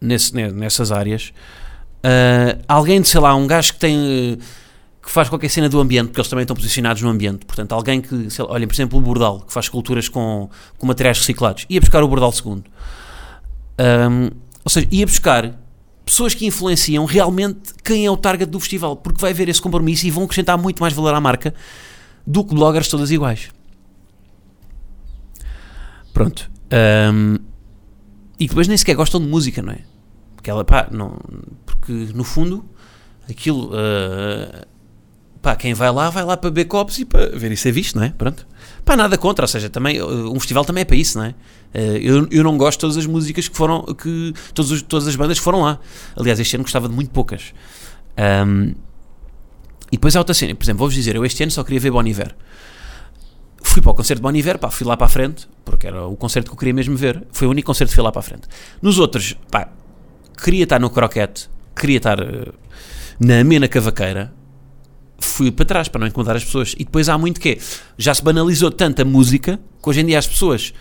nesse, 0.00 0.34
ne- 0.34 0.52
nessas 0.52 0.92
áreas. 0.92 1.32
Ah, 2.02 2.58
alguém 2.68 3.00
de, 3.00 3.08
sei 3.08 3.20
lá, 3.20 3.34
um 3.34 3.46
gajo 3.46 3.72
que 3.74 3.78
tem 3.78 4.38
que 5.04 5.10
faz 5.10 5.28
qualquer 5.28 5.48
cena 5.48 5.68
do 5.68 5.80
ambiente, 5.80 6.08
porque 6.08 6.20
eles 6.20 6.28
também 6.30 6.44
estão 6.44 6.54
posicionados 6.54 7.02
no 7.02 7.08
ambiente. 7.08 7.44
Portanto, 7.44 7.72
alguém 7.72 8.00
que, 8.00 8.30
sei 8.30 8.44
lá, 8.44 8.52
olhem, 8.52 8.68
por 8.68 8.74
exemplo, 8.74 8.96
o 9.00 9.02
Bordal, 9.02 9.40
que 9.40 9.52
faz 9.52 9.66
esculturas 9.66 10.08
com, 10.08 10.48
com 10.78 10.86
materiais 10.86 11.18
reciclados, 11.18 11.66
ia 11.68 11.80
buscar 11.80 12.04
o 12.04 12.08
Bordal 12.08 12.30
segundo. 12.30 12.62
Ahm, 13.82 14.30
ou 14.64 14.70
seja, 14.70 14.86
ia 14.92 15.04
buscar 15.04 15.58
pessoas 16.04 16.34
que 16.34 16.46
influenciam 16.46 17.04
realmente 17.04 17.74
quem 17.82 18.06
é 18.06 18.10
o 18.10 18.16
target 18.16 18.48
do 18.48 18.60
festival, 18.60 18.94
porque 18.96 19.20
vai 19.20 19.32
haver 19.32 19.48
esse 19.48 19.60
compromisso 19.60 20.06
e 20.06 20.10
vão 20.10 20.22
acrescentar 20.22 20.56
muito 20.56 20.80
mais 20.80 20.94
valor 20.94 21.12
à 21.14 21.20
marca 21.20 21.52
do 22.24 22.44
que 22.44 22.54
bloggers 22.54 22.86
todas 22.86 23.10
iguais. 23.10 23.50
Pronto. 26.12 26.48
Ahm, 26.70 27.38
e 28.38 28.46
depois 28.46 28.68
nem 28.68 28.76
sequer 28.76 28.94
gostam 28.94 29.20
de 29.20 29.26
música, 29.26 29.60
não 29.62 29.72
é? 29.72 29.80
Porque 30.36 30.48
ela, 30.48 30.64
pá, 30.64 30.88
não, 30.90 31.16
porque 31.66 31.92
no 32.14 32.22
fundo 32.22 32.64
aquilo, 33.28 33.70
ah, 33.74 34.66
pá, 35.42 35.56
quem 35.56 35.74
vai 35.74 35.90
lá, 35.90 36.08
vai 36.08 36.24
lá 36.24 36.36
para 36.36 36.48
beber 36.50 36.66
copos 36.66 36.98
e 37.00 37.04
para 37.04 37.36
ver 37.36 37.50
isso 37.50 37.66
é 37.66 37.72
visto, 37.72 37.96
não 37.96 38.04
é? 38.04 38.10
Pronto. 38.10 38.46
Pá, 38.84 38.96
nada 38.96 39.18
contra, 39.18 39.42
ou 39.44 39.48
seja, 39.48 39.68
também, 39.68 40.00
um 40.00 40.38
festival 40.38 40.64
também 40.64 40.82
é 40.82 40.84
para 40.84 40.96
isso, 40.96 41.18
não 41.18 41.24
é? 41.24 41.34
Ah, 41.74 41.78
eu, 41.78 42.28
eu 42.30 42.44
não 42.44 42.56
gosto 42.56 42.78
de 42.78 42.80
todas 42.82 42.96
as 42.96 43.06
músicas 43.06 43.48
que 43.48 43.56
foram, 43.56 43.82
que, 43.82 44.32
todas, 44.54 45.08
as 45.08 45.16
bandas 45.16 45.38
que 45.38 45.44
foram 45.44 45.62
lá. 45.62 45.80
Aliás, 46.16 46.38
este 46.38 46.54
ano 46.54 46.62
gostava 46.62 46.88
de 46.88 46.94
muito 46.94 47.10
poucas. 47.10 47.52
Ahm, 48.16 48.74
e 49.90 49.96
depois 49.96 50.14
há 50.14 50.20
outra 50.20 50.32
cena, 50.32 50.54
por 50.54 50.64
exemplo, 50.64 50.78
vou-vos 50.78 50.94
dizer, 50.94 51.16
eu 51.16 51.24
este 51.24 51.42
ano 51.42 51.50
só 51.50 51.64
queria 51.64 51.80
ver 51.80 51.90
Bon 51.90 52.06
Iver. 52.06 52.34
Fui 53.62 53.82
para 53.82 53.90
o 53.90 53.94
concerto 53.94 54.20
de 54.20 54.22
Bon 54.22 54.34
Iver, 54.34 54.58
pá, 54.58 54.70
fui 54.70 54.86
lá 54.86 54.96
para 54.96 55.06
a 55.06 55.08
frente, 55.08 55.48
porque 55.64 55.86
era 55.86 56.06
o 56.06 56.16
concerto 56.16 56.50
que 56.50 56.54
eu 56.54 56.58
queria 56.58 56.74
mesmo 56.74 56.96
ver. 56.96 57.22
Foi 57.32 57.48
o 57.48 57.50
único 57.50 57.66
concerto 57.66 57.90
que 57.90 57.94
fui 57.96 58.04
lá 58.04 58.12
para 58.12 58.20
a 58.20 58.22
frente. 58.22 58.48
Nos 58.80 58.98
outros, 58.98 59.36
pá, 59.50 59.68
queria 60.42 60.64
estar 60.64 60.78
no 60.78 60.88
croquete, 60.88 61.50
queria 61.74 61.96
estar 61.98 62.20
eh, 62.20 62.52
na 63.20 63.40
amena 63.40 63.68
cavaqueira, 63.68 64.32
fui 65.24 65.50
para 65.50 65.64
trás 65.64 65.88
para 65.88 66.00
não 66.00 66.06
incomodar 66.06 66.36
as 66.36 66.44
pessoas. 66.44 66.74
E 66.78 66.84
depois 66.84 67.08
há 67.08 67.16
muito 67.16 67.40
que 67.40 67.50
é, 67.50 67.58
já 67.96 68.14
se 68.14 68.22
banalizou 68.22 68.70
tanta 68.70 69.04
música 69.04 69.58
que 69.82 69.88
hoje 69.88 70.00
em 70.00 70.06
dia 70.06 70.18
as 70.18 70.26
pessoas, 70.26 70.72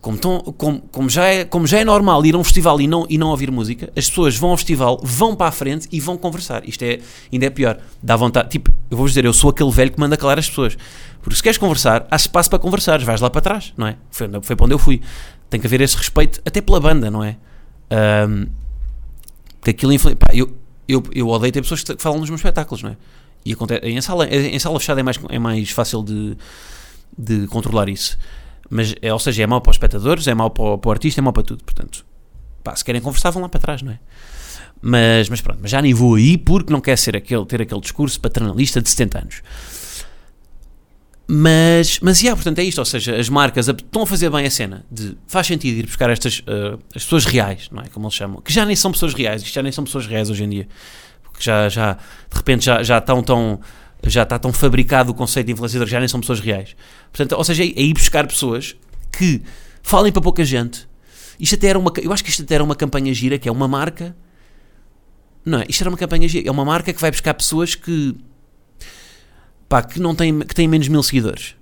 como, 0.00 0.18
tão, 0.18 0.40
como, 0.40 0.80
como, 0.90 1.08
já, 1.08 1.26
é, 1.26 1.44
como 1.44 1.66
já 1.66 1.78
é 1.78 1.84
normal 1.84 2.24
ir 2.26 2.34
a 2.34 2.38
um 2.38 2.44
festival 2.44 2.80
e 2.80 2.86
não, 2.86 3.06
e 3.08 3.16
não 3.16 3.28
ouvir 3.28 3.50
música, 3.50 3.92
as 3.96 4.08
pessoas 4.08 4.36
vão 4.36 4.50
ao 4.50 4.56
festival, 4.56 5.00
vão 5.02 5.36
para 5.36 5.48
a 5.48 5.52
frente 5.52 5.88
e 5.92 6.00
vão 6.00 6.16
conversar. 6.16 6.68
Isto 6.68 6.82
é, 6.82 6.98
ainda 7.32 7.46
é 7.46 7.50
pior. 7.50 7.78
Dá 8.02 8.16
vontade. 8.16 8.48
Tipo, 8.48 8.72
eu 8.90 8.96
vou 8.96 9.06
dizer, 9.06 9.24
eu 9.24 9.32
sou 9.32 9.50
aquele 9.50 9.70
velho 9.70 9.92
que 9.92 10.00
manda 10.00 10.16
calar 10.16 10.38
as 10.38 10.48
pessoas. 10.48 10.76
Porque 11.20 11.36
se 11.36 11.42
queres 11.42 11.58
conversar, 11.58 12.06
há 12.10 12.16
espaço 12.16 12.50
para 12.50 12.58
conversares, 12.58 13.04
vais 13.04 13.20
lá 13.20 13.30
para 13.30 13.40
trás, 13.40 13.72
não 13.76 13.86
é? 13.86 13.96
Foi, 14.10 14.28
foi 14.42 14.56
para 14.56 14.64
onde 14.64 14.74
eu 14.74 14.78
fui. 14.78 15.00
Tem 15.48 15.60
que 15.60 15.66
haver 15.66 15.80
esse 15.80 15.96
respeito, 15.96 16.40
até 16.44 16.60
pela 16.60 16.80
banda, 16.80 17.10
não 17.10 17.22
é? 17.22 17.36
Ahm, 17.90 18.46
que 19.62 19.70
aquilo 19.70 19.92
influi. 19.92 20.14
Pá, 20.16 20.28
eu, 20.32 20.52
eu, 20.88 21.02
eu 21.14 21.28
odeio 21.28 21.52
ter 21.52 21.62
pessoas 21.62 21.84
que 21.84 21.96
falam 21.98 22.18
nos 22.18 22.28
meus 22.28 22.40
espetáculos, 22.40 22.82
não 22.82 22.90
é? 22.90 22.96
E 23.44 23.52
acontece, 23.52 23.84
em, 23.86 24.00
sala, 24.00 24.26
em 24.28 24.58
sala 24.58 24.78
fechada 24.78 25.00
é 25.00 25.02
mais, 25.02 25.18
é 25.28 25.38
mais 25.38 25.70
fácil 25.70 26.02
de, 26.02 26.36
de 27.16 27.46
controlar 27.48 27.88
isso. 27.88 28.18
Mas, 28.70 28.94
é, 29.02 29.12
ou 29.12 29.18
seja, 29.18 29.42
é 29.42 29.46
mau 29.46 29.60
para 29.60 29.70
os 29.70 29.76
espectadores, 29.76 30.26
é 30.26 30.34
mau 30.34 30.50
para 30.50 30.78
para 30.78 30.88
o 30.88 30.92
artista, 30.92 31.20
é 31.20 31.22
mau 31.22 31.32
para 31.32 31.42
tudo. 31.42 31.62
Portanto, 31.64 32.04
pá, 32.62 32.74
se 32.74 32.84
querem 32.84 33.00
conversar, 33.00 33.30
vão 33.30 33.42
lá 33.42 33.48
para 33.48 33.60
trás, 33.60 33.82
não 33.82 33.92
é? 33.92 33.98
Mas, 34.80 35.28
mas 35.28 35.40
pronto, 35.40 35.60
mas 35.62 35.70
já 35.70 35.80
nem 35.80 35.94
vou 35.94 36.16
aí 36.16 36.36
porque 36.36 36.72
não 36.72 36.80
quer 36.80 36.98
ser 36.98 37.16
aquele, 37.16 37.46
ter 37.46 37.62
aquele 37.62 37.80
discurso 37.80 38.20
paternalista 38.20 38.82
de 38.82 38.90
70 38.90 39.18
anos. 39.18 39.42
Mas, 41.28 42.00
mas 42.00 42.20
yeah, 42.20 42.36
portanto 42.36 42.58
é 42.58 42.64
isto, 42.64 42.78
ou 42.78 42.84
seja, 42.84 43.16
as 43.16 43.28
marcas 43.28 43.68
estão 43.68 44.02
a 44.02 44.06
fazer 44.06 44.28
bem 44.28 44.44
a 44.44 44.50
cena 44.50 44.84
de 44.90 45.16
faz 45.26 45.46
sentido 45.46 45.78
ir 45.78 45.86
buscar 45.86 46.10
estas 46.10 46.42
eh, 46.46 46.76
as 46.94 47.04
pessoas 47.04 47.24
reais, 47.24 47.68
não 47.70 47.80
é? 47.80 47.86
Como 47.86 48.06
eles 48.06 48.14
chamam, 48.14 48.40
que 48.42 48.52
já 48.52 48.66
nem 48.66 48.74
são 48.74 48.90
pessoas 48.90 49.14
reais, 49.14 49.40
isto 49.40 49.54
já 49.54 49.62
nem 49.62 49.70
são 49.70 49.84
pessoas 49.84 50.06
reais 50.06 50.28
hoje 50.28 50.44
em 50.44 50.48
dia, 50.50 50.68
porque 51.32 51.44
já, 51.44 51.68
já 51.68 51.94
de 51.94 52.36
repente 52.36 52.64
já, 52.64 52.82
já 52.82 52.98
estão 52.98 53.22
tão 53.22 53.60
já 54.04 54.22
está 54.24 54.38
tão 54.38 54.52
fabricado 54.52 55.12
o 55.12 55.14
conceito 55.14 55.46
de 55.46 55.52
influenciador 55.52 55.86
que 55.86 55.92
já 55.92 55.98
nem 55.98 56.08
são 56.08 56.20
pessoas 56.20 56.40
reais. 56.40 56.74
Portanto, 57.12 57.38
ou 57.38 57.44
seja, 57.44 57.62
é, 57.62 57.66
ir 57.66 57.94
buscar 57.94 58.26
pessoas 58.26 58.76
que 59.12 59.42
falem 59.82 60.12
para 60.12 60.20
pouca 60.20 60.44
gente. 60.44 60.88
Isto 61.38 61.54
até 61.54 61.68
era 61.68 61.78
uma, 61.78 61.92
eu 62.02 62.12
acho 62.12 62.24
que 62.24 62.30
isto 62.30 62.42
até 62.42 62.56
era 62.56 62.64
uma 62.64 62.74
campanha 62.74 63.12
gira, 63.14 63.38
que 63.38 63.48
é 63.48 63.52
uma 63.52 63.68
marca. 63.68 64.16
Não 65.44 65.60
é? 65.60 65.66
Isto 65.68 65.82
era 65.82 65.90
uma 65.90 65.96
campanha 65.96 66.28
gira, 66.28 66.48
é 66.48 66.50
uma 66.50 66.64
marca 66.64 66.92
que 66.92 67.00
vai 67.00 67.10
buscar 67.10 67.34
pessoas 67.34 67.74
que 67.74 68.16
pá, 69.68 69.82
que 69.82 70.00
não 70.00 70.14
têm, 70.14 70.40
que 70.40 70.54
têm 70.54 70.68
menos 70.68 70.88
mil 70.88 71.02
seguidores 71.02 71.56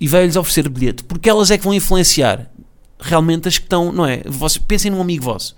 e 0.00 0.08
vai-lhes 0.08 0.36
oferecer 0.36 0.68
bilhete, 0.68 1.04
porque 1.04 1.28
elas 1.28 1.50
é 1.50 1.58
que 1.58 1.64
vão 1.64 1.74
influenciar 1.74 2.50
realmente 2.98 3.48
as 3.48 3.58
que 3.58 3.64
estão, 3.64 3.92
não 3.92 4.06
é? 4.06 4.22
Vocês, 4.26 4.62
pensem 4.66 4.90
num 4.90 5.00
amigo 5.00 5.24
vosso 5.24 5.54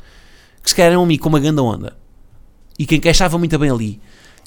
que 0.62 0.70
se 0.70 0.76
calhar 0.76 0.92
é 0.92 0.98
um 0.98 1.02
amigo 1.02 1.22
com 1.22 1.28
uma 1.28 1.40
grande 1.40 1.60
onda 1.60 1.96
e 2.82 2.86
quem 2.86 2.98
encaixava 2.98 3.38
muito 3.38 3.56
bem 3.60 3.70
ali, 3.70 4.00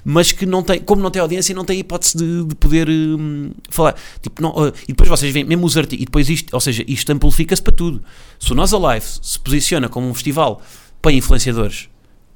mas 0.03 0.33
que 0.33 0.45
não 0.45 0.61
tem, 0.61 0.81
como 0.81 1.01
não 1.01 1.09
tem 1.09 1.21
audiência, 1.21 1.55
não 1.55 1.63
tem 1.63 1.79
hipótese 1.79 2.17
de, 2.17 2.43
de 2.43 2.55
poder 2.55 2.89
hum, 2.89 3.51
falar. 3.69 3.95
Tipo, 4.21 4.41
não, 4.41 4.49
uh, 4.49 4.73
e 4.83 4.87
depois 4.87 5.07
vocês 5.07 5.31
veem, 5.31 5.45
mesmo 5.45 5.65
os 5.65 5.77
artistas, 5.77 6.01
e 6.01 6.05
depois 6.05 6.29
isto, 6.29 6.53
ou 6.53 6.59
seja, 6.59 6.83
isto 6.85 7.09
amplifica-se 7.13 7.61
para 7.61 7.71
tudo. 7.71 8.03
Se 8.37 8.51
o 8.51 8.55
Nós 8.55 8.73
Alive 8.73 9.05
se 9.21 9.39
posiciona 9.39 9.87
como 9.87 10.09
um 10.09 10.13
festival 10.13 10.61
para 11.01 11.13
influenciadores 11.13 11.87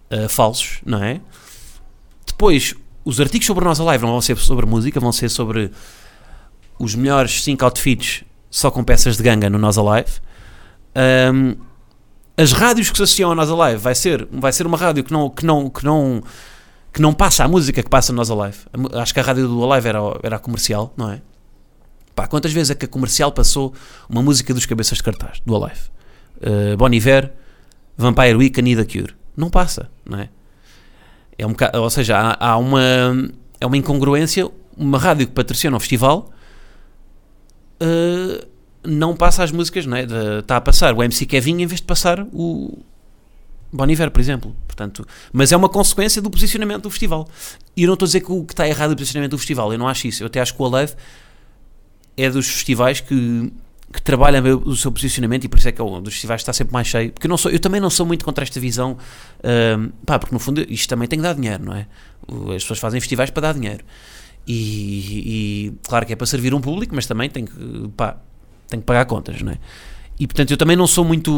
uh, 0.09 0.29
falsos, 0.29 0.79
não 0.85 1.03
é? 1.03 1.19
Depois, 2.25 2.75
os 3.03 3.19
artigos 3.19 3.45
sobre 3.45 3.65
o 3.65 3.67
Nós 3.67 3.81
Alive 3.81 4.05
não 4.05 4.13
vão 4.13 4.21
ser 4.21 4.37
sobre 4.37 4.65
música, 4.65 5.01
vão 5.01 5.11
ser 5.11 5.27
sobre 5.27 5.69
os 6.79 6.95
melhores 6.95 7.43
5 7.43 7.65
outfits 7.65 8.23
só 8.49 8.71
com 8.71 8.85
peças 8.85 9.17
de 9.17 9.23
ganga 9.23 9.49
no 9.49 9.57
Nós 9.57 9.77
Alive. 9.77 10.11
Um, 11.33 11.68
as 12.39 12.53
rádios 12.53 12.89
que 12.89 12.95
se 12.95 13.03
associam 13.03 13.29
ao 13.29 13.35
Nós 13.35 13.51
Alive 13.51 13.81
vai 13.81 13.93
ser, 13.93 14.25
vai 14.31 14.53
ser 14.53 14.65
uma 14.65 14.77
rádio 14.77 15.03
que 15.03 15.11
não, 15.11 15.29
que 15.29 15.45
não, 15.45 15.69
que 15.69 15.83
não, 15.83 16.23
que 16.93 17.01
não 17.01 17.13
passa 17.13 17.43
a 17.43 17.47
música 17.49 17.83
que 17.83 17.89
passa 17.89 18.13
no 18.13 18.17
Nós 18.17 18.31
Alive. 18.31 18.59
A 18.93 19.01
Acho 19.01 19.13
que 19.13 19.19
a 19.19 19.23
rádio 19.23 19.45
do 19.45 19.69
Alive 19.69 19.89
era, 19.89 19.99
era 20.23 20.35
a 20.37 20.39
comercial, 20.39 20.93
não 20.95 21.11
é? 21.11 21.21
Pá, 22.15 22.27
quantas 22.27 22.53
vezes 22.53 22.71
é 22.71 22.75
que 22.75 22.85
a 22.85 22.87
comercial 22.87 23.33
passou 23.33 23.73
uma 24.09 24.21
música 24.21 24.53
dos 24.53 24.65
cabeças 24.65 24.99
de 24.99 25.03
cartaz, 25.03 25.41
do 25.45 25.53
Alive? 25.53 25.81
Uh, 26.37 26.77
Bon 26.77 26.89
Iver, 26.89 27.33
Vampire 27.97 28.35
Week, 28.35 28.57
Anida 28.57 28.85
Cure. 28.85 29.13
Não 29.35 29.49
passa, 29.49 29.89
não 30.05 30.19
é? 30.19 30.29
É 31.37 31.45
um 31.45 31.49
bocado, 31.49 31.81
ou 31.81 31.89
seja, 31.89 32.17
há, 32.17 32.51
há 32.51 32.57
uma, 32.57 32.81
é 33.59 33.65
uma 33.65 33.75
incongruência. 33.75 34.49
Uma 34.77 34.97
rádio 34.97 35.27
que 35.27 35.33
patrocina 35.33 35.75
o 35.75 35.79
festival 35.79 36.29
uh, 37.81 38.47
não 38.89 39.15
passa 39.15 39.43
as 39.43 39.51
músicas, 39.51 39.85
não 39.85 39.95
é? 39.95 40.05
Está 40.39 40.57
a 40.57 40.61
passar 40.61 40.93
o 40.93 41.03
MC 41.03 41.25
Kevin 41.25 41.61
em 41.61 41.65
vez 41.65 41.79
de 41.79 41.87
passar 41.87 42.25
o 42.33 42.79
Bon 43.71 43.87
Iver, 43.87 44.11
por 44.11 44.19
exemplo. 44.19 44.55
Portanto, 44.67 45.05
mas 45.31 45.51
é 45.51 45.57
uma 45.57 45.69
consequência 45.69 46.21
do 46.21 46.29
posicionamento 46.29 46.83
do 46.83 46.89
festival. 46.89 47.27
E 47.75 47.83
eu 47.83 47.87
não 47.87 47.93
estou 47.93 48.05
a 48.05 48.07
dizer 48.07 48.21
que 48.21 48.31
o 48.31 48.43
que 48.43 48.53
está 48.53 48.67
errado 48.67 48.91
é 48.91 48.93
o 48.93 48.95
posicionamento 48.95 49.31
do 49.31 49.37
festival. 49.37 49.71
Eu 49.71 49.79
não 49.79 49.87
acho 49.87 50.07
isso. 50.07 50.23
Eu 50.23 50.27
até 50.27 50.39
acho 50.39 50.55
que 50.55 50.61
o 50.61 50.65
Alive 50.65 50.93
é 52.17 52.29
dos 52.29 52.47
festivais 52.47 52.99
que, 52.99 53.51
que 53.93 54.15
o 54.65 54.75
seu 54.75 54.91
posicionamento 54.91 55.45
e 55.45 55.47
por 55.47 55.57
isso 55.59 55.69
é 55.69 55.71
que 55.71 55.79
é 55.79 55.83
um 55.83 56.01
dos 56.01 56.13
festivais 56.13 56.41
está 56.41 56.53
sempre 56.53 56.73
mais 56.73 56.87
cheio. 56.87 57.11
Porque 57.11 57.27
eu, 57.27 57.29
não 57.29 57.37
sou, 57.37 57.51
eu 57.51 57.59
também 57.59 57.79
não 57.79 57.89
sou 57.89 58.05
muito 58.05 58.25
contra 58.25 58.43
esta 58.43 58.59
visão, 58.59 58.97
hum, 59.43 59.91
pá, 60.05 60.19
porque 60.19 60.33
no 60.33 60.39
fundo 60.39 60.65
isto 60.69 60.89
também 60.89 61.07
tem 61.07 61.19
que 61.19 61.23
dar 61.23 61.33
dinheiro, 61.33 61.63
não 61.63 61.73
é? 61.73 61.87
As 62.55 62.63
pessoas 62.63 62.79
fazem 62.79 62.99
festivais 62.99 63.29
para 63.29 63.41
dar 63.41 63.53
dinheiro. 63.53 63.83
E, 64.47 65.67
e 65.67 65.73
claro 65.87 66.05
que 66.05 66.13
é 66.13 66.15
para 66.15 66.25
servir 66.25 66.53
um 66.53 66.61
público, 66.61 66.95
mas 66.95 67.05
também 67.05 67.29
tem 67.29 67.45
que, 67.45 67.89
pá, 67.95 68.17
tem 68.69 68.79
que 68.79 68.85
pagar 68.85 69.05
contas, 69.05 69.41
não 69.41 69.51
é? 69.51 69.57
E 70.19 70.27
portanto 70.27 70.51
eu 70.51 70.57
também 70.57 70.75
não 70.75 70.85
sou 70.85 71.05
muito. 71.05 71.31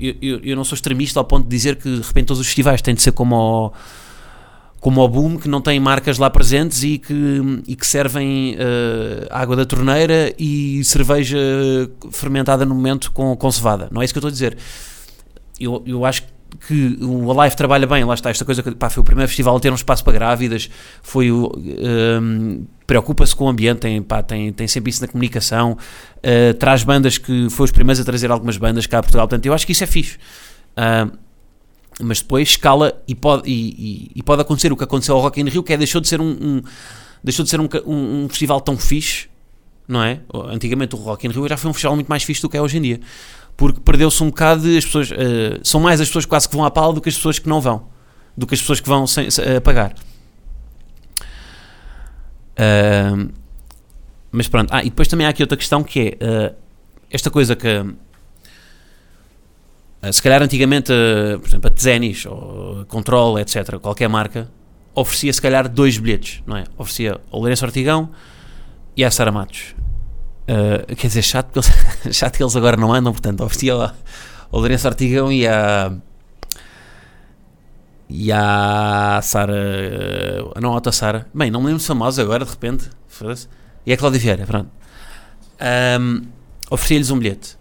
Eu, 0.00 0.16
eu, 0.20 0.40
eu, 0.44 0.56
não 0.56 0.62
sou 0.62 0.76
extremista 0.76 1.18
ao 1.18 1.24
ponto 1.24 1.44
de 1.44 1.50
dizer 1.50 1.76
que 1.76 1.88
de 1.88 2.06
repente 2.06 2.26
todos 2.26 2.40
os 2.40 2.46
festivais 2.46 2.82
têm 2.82 2.94
de 2.94 3.00
ser 3.00 3.12
como 3.12 3.34
o, 3.34 3.72
como 4.80 5.00
o 5.00 5.08
Boom, 5.08 5.38
que 5.38 5.48
não 5.48 5.62
têm 5.62 5.80
marcas 5.80 6.18
lá 6.18 6.28
presentes 6.28 6.82
e 6.82 6.98
que, 6.98 7.62
e 7.66 7.74
que 7.74 7.86
servem 7.86 8.54
uh, 8.54 9.26
água 9.30 9.56
da 9.56 9.64
torneira 9.64 10.34
e 10.38 10.84
cerveja 10.84 11.38
fermentada 12.12 12.66
no 12.66 12.74
momento 12.74 13.10
com, 13.12 13.34
com 13.34 13.50
cevada. 13.50 13.88
Não 13.90 14.02
é 14.02 14.04
isso 14.04 14.12
que 14.12 14.18
eu 14.18 14.20
estou 14.20 14.28
a 14.28 14.32
dizer. 14.32 14.58
Eu, 15.58 15.82
eu 15.86 16.04
acho 16.04 16.22
que 16.22 16.28
o 17.00 17.30
Alive 17.30 17.56
trabalha 17.56 17.86
bem, 17.86 18.04
lá 18.04 18.14
está, 18.14 18.30
esta 18.30 18.44
coisa 18.44 18.62
que 18.62 18.70
pá, 18.72 18.90
foi 18.90 19.00
o 19.00 19.04
primeiro 19.04 19.28
festival 19.28 19.56
a 19.56 19.60
ter 19.60 19.70
um 19.70 19.76
espaço 19.76 20.02
para 20.04 20.12
grávidas, 20.12 20.68
foi 21.02 21.30
o. 21.30 21.52
Um, 21.56 22.66
preocupa-se 22.86 23.36
com 23.36 23.44
o 23.44 23.48
ambiente, 23.48 23.80
tem, 23.80 24.02
pá, 24.02 24.22
tem, 24.22 24.52
tem 24.52 24.66
sempre 24.66 24.90
isso 24.90 25.00
na 25.02 25.08
comunicação, 25.08 25.72
uh, 25.72 26.54
traz 26.54 26.82
bandas 26.82 27.18
que 27.18 27.48
foi 27.50 27.64
os 27.64 27.70
primeiros 27.70 28.00
a 28.00 28.04
trazer 28.04 28.30
algumas 28.30 28.56
bandas 28.56 28.86
cá 28.86 28.98
a 28.98 29.02
Portugal, 29.02 29.28
portanto 29.28 29.46
eu 29.46 29.52
acho 29.52 29.66
que 29.66 29.72
isso 29.72 29.84
é 29.84 29.86
fixe. 29.86 30.16
Uh, 30.76 31.16
mas 32.00 32.20
depois 32.20 32.48
escala 32.48 33.02
e 33.06 33.14
pode, 33.14 33.48
e, 33.48 33.52
e, 33.52 34.10
e, 34.16 34.22
pode 34.22 34.40
acontecer 34.40 34.72
o 34.72 34.76
que 34.76 34.84
aconteceu 34.84 35.16
ao 35.16 35.20
Rock 35.20 35.40
in 35.40 35.48
Rio, 35.48 35.62
que 35.62 35.72
é 35.72 35.76
deixou 35.76 36.00
de 36.00 36.08
ser 36.08 36.20
um, 36.20 36.30
um 36.30 36.62
deixou 37.22 37.44
de 37.44 37.50
ser 37.50 37.60
um, 37.60 37.68
um, 37.86 38.24
um, 38.24 38.28
festival 38.28 38.60
tão 38.60 38.78
fixe, 38.78 39.28
não 39.86 40.02
é? 40.02 40.20
Antigamente 40.32 40.94
o 40.94 40.98
Rock 40.98 41.26
in 41.26 41.30
Rio 41.30 41.48
já 41.48 41.56
foi 41.56 41.70
um 41.70 41.74
festival 41.74 41.96
muito 41.96 42.08
mais 42.08 42.22
fixe 42.22 42.40
do 42.40 42.48
que 42.48 42.56
é 42.56 42.62
hoje 42.62 42.78
em 42.78 42.82
dia, 42.82 43.00
porque 43.58 43.80
perdeu-se 43.80 44.22
um 44.22 44.28
bocado 44.28 44.62
de, 44.62 44.78
as 44.78 44.86
pessoas, 44.86 45.10
uh, 45.10 45.14
são 45.62 45.80
mais 45.80 46.00
as 46.00 46.08
pessoas 46.08 46.24
quase 46.24 46.48
que 46.48 46.56
vão 46.56 46.64
à 46.64 46.70
pala 46.70 46.94
do 46.94 47.02
que 47.02 47.10
as 47.10 47.14
pessoas 47.14 47.38
que 47.38 47.48
não 47.48 47.60
vão, 47.60 47.86
do 48.34 48.46
que 48.46 48.54
as 48.54 48.60
pessoas 48.60 48.80
que 48.80 48.88
vão 48.88 49.06
sem, 49.06 49.30
sem, 49.30 49.44
uh, 49.56 49.60
pagar. 49.60 49.92
Uh, 52.56 53.30
mas 54.32 54.48
pronto, 54.48 54.70
ah, 54.72 54.82
e 54.82 54.88
depois 54.88 55.08
também 55.08 55.26
há 55.26 55.30
aqui 55.30 55.42
outra 55.42 55.56
questão 55.56 55.82
que 55.82 56.16
é 56.20 56.54
esta 57.10 57.30
coisa 57.30 57.56
que 57.56 57.66
eh, 60.02 60.12
se 60.12 60.22
calhar 60.22 60.42
antigamente, 60.42 60.92
eh, 60.92 61.38
por 61.38 61.48
exemplo, 61.48 61.68
a 61.68 61.70
Tzenis 61.70 62.26
ou 62.26 62.84
Control, 62.86 63.38
etc., 63.38 63.78
qualquer 63.78 64.08
marca, 64.08 64.48
oferecia 64.94 65.32
se 65.32 65.42
calhar 65.42 65.68
dois 65.68 65.98
bilhetes, 65.98 66.42
não 66.46 66.56
é? 66.56 66.64
Oferecia 66.76 67.20
ao 67.30 67.40
Lourenço 67.40 67.64
Ortigão 67.64 68.10
e 68.96 69.04
à 69.04 69.10
Sara 69.10 69.32
Matos. 69.32 69.74
Uh, 70.48 70.96
quer 70.96 71.08
dizer, 71.08 71.22
chato 71.22 71.52
que, 71.52 71.58
eles, 71.58 71.70
chato 72.16 72.36
que 72.36 72.42
eles 72.42 72.56
agora 72.56 72.76
não 72.76 72.92
andam, 72.92 73.12
portanto, 73.12 73.44
oferecia 73.44 73.74
ao, 73.74 73.82
ao 73.82 73.92
Lourenço 74.52 74.88
Ortigão 74.88 75.30
e 75.30 75.46
à. 75.46 75.92
E 78.08 78.32
à 78.32 79.20
Sara. 79.22 79.54
Não, 80.60 80.74
a 80.74 80.92
Sara. 80.92 81.26
Bem, 81.34 81.50
não 81.50 81.60
me 81.60 81.66
lembro 81.66 81.80
de 81.80 81.86
famosos 81.86 82.18
agora, 82.18 82.44
de 82.44 82.50
repente. 82.50 82.88
E 83.84 83.92
a 83.92 83.96
Cláudia 83.96 84.18
Vieira, 84.18 84.46
pronto. 84.46 84.70
Um, 86.00 86.22
oferecia-lhes 86.70 87.10
um 87.10 87.18
bilhete 87.18 87.58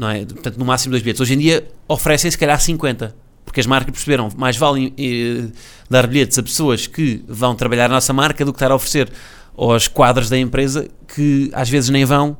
não 0.00 0.08
é? 0.08 0.24
Portanto, 0.24 0.56
no 0.56 0.64
máximo 0.64 0.92
dois 0.92 1.02
bilhetes. 1.02 1.20
Hoje 1.20 1.34
em 1.34 1.38
dia 1.38 1.68
oferecem 1.86 2.30
se 2.30 2.38
calhar 2.38 2.58
50, 2.58 3.14
porque 3.44 3.60
as 3.60 3.66
marcas 3.66 3.92
perceberam 3.92 4.30
mais 4.36 4.56
vale 4.56 4.94
eh, 4.98 5.52
dar 5.88 6.06
bilhetes 6.06 6.38
a 6.38 6.42
pessoas 6.42 6.86
que 6.86 7.22
vão 7.28 7.54
trabalhar 7.54 7.86
a 7.86 7.88
nossa 7.88 8.12
marca 8.12 8.44
do 8.44 8.52
que 8.52 8.56
estar 8.56 8.70
a 8.70 8.74
oferecer 8.74 9.10
aos 9.68 9.88
quadros 9.88 10.30
da 10.30 10.38
empresa 10.38 10.88
que 11.14 11.50
às 11.52 11.68
vezes 11.68 11.90
nem 11.90 12.04
vão 12.04 12.36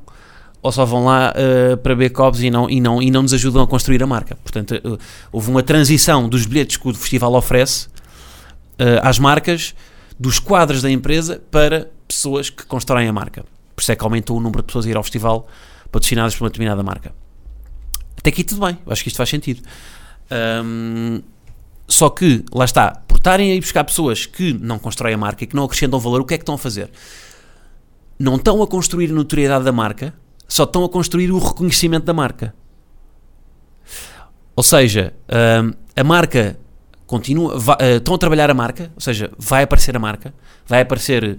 ou 0.63 0.71
só 0.71 0.85
vão 0.85 1.05
lá 1.05 1.33
uh, 1.33 1.77
para 1.79 2.11
copos 2.11 2.43
e 2.43 2.51
não, 2.51 2.69
e, 2.69 2.81
não, 2.81 3.03
e 3.03 3.11
não 3.11 3.23
nos 3.23 3.33
ajudam 3.33 3.63
a 3.63 3.67
construir 3.67 4.03
a 4.03 4.07
marca. 4.07 4.37
Portanto, 4.37 4.75
uh, 4.85 4.99
houve 5.33 5.51
uma 5.51 5.63
transição 5.63 6.29
dos 6.29 6.45
bilhetes 6.45 6.77
que 6.77 6.89
o 6.89 6.95
festival 6.95 7.35
oferece 7.35 7.87
uh, 7.87 9.01
às 9.03 9.19
marcas, 9.19 9.75
dos 10.19 10.39
quadros 10.39 10.83
da 10.83 10.91
empresa 10.91 11.43
para 11.51 11.91
pessoas 12.07 12.51
que 12.51 12.65
constroem 12.67 13.09
a 13.09 13.13
marca. 13.13 13.45
Por 13.75 13.81
isso 13.81 13.93
é 13.93 13.97
que 13.97 14.05
aumentou 14.05 14.37
o 14.37 14.41
número 14.41 14.61
de 14.63 14.67
pessoas 14.67 14.85
a 14.85 14.91
ir 14.91 14.97
ao 14.97 15.03
festival 15.03 15.49
patrocinadas 15.91 16.35
por 16.37 16.45
uma 16.45 16.51
determinada 16.51 16.83
marca. 16.83 17.15
Até 18.19 18.29
aqui 18.29 18.45
tudo 18.45 18.67
bem, 18.67 18.79
acho 18.87 19.03
que 19.03 19.09
isto 19.09 19.17
faz 19.17 19.31
sentido. 19.31 19.63
Um, 20.63 21.23
só 21.89 22.11
que, 22.11 22.45
lá 22.53 22.67
está, 22.67 23.03
estarem 23.21 23.53
a 23.53 23.55
ir 23.55 23.61
buscar 23.61 23.85
pessoas 23.85 24.27
que 24.27 24.53
não 24.53 24.79
constroem 24.79 25.15
a 25.15 25.19
marca 25.19 25.45
e 25.45 25.47
que 25.47 25.55
não 25.55 25.65
acrescentam 25.65 26.01
valor, 26.01 26.21
o 26.21 26.25
que 26.25 26.35
é 26.35 26.39
que 26.39 26.43
estão 26.43 26.55
a 26.55 26.59
fazer? 26.59 26.91
Não 28.19 28.37
estão 28.37 28.63
a 28.63 28.67
construir 28.67 29.11
a 29.11 29.15
notoriedade 29.15 29.65
da 29.65 29.73
marca, 29.73 30.13
só 30.49 30.65
estão 30.65 30.85
a 30.85 30.89
construir 30.89 31.31
o 31.31 31.39
reconhecimento 31.39 32.05
da 32.05 32.13
marca. 32.13 32.55
Ou 34.57 34.63
seja, 34.63 35.15
um, 35.63 35.73
a 35.97 36.05
marca 36.05 36.59
continua, 37.07 37.57
uh, 37.57 37.97
estão 37.97 38.15
a 38.15 38.19
trabalhar 38.19 38.51
a 38.51 38.55
marca, 38.55 38.91
ou 38.95 39.01
seja, 39.01 39.31
vai 39.39 39.63
aparecer 39.63 39.97
a 39.97 39.99
marca, 39.99 40.35
vai 40.67 40.81
aparecer 40.81 41.39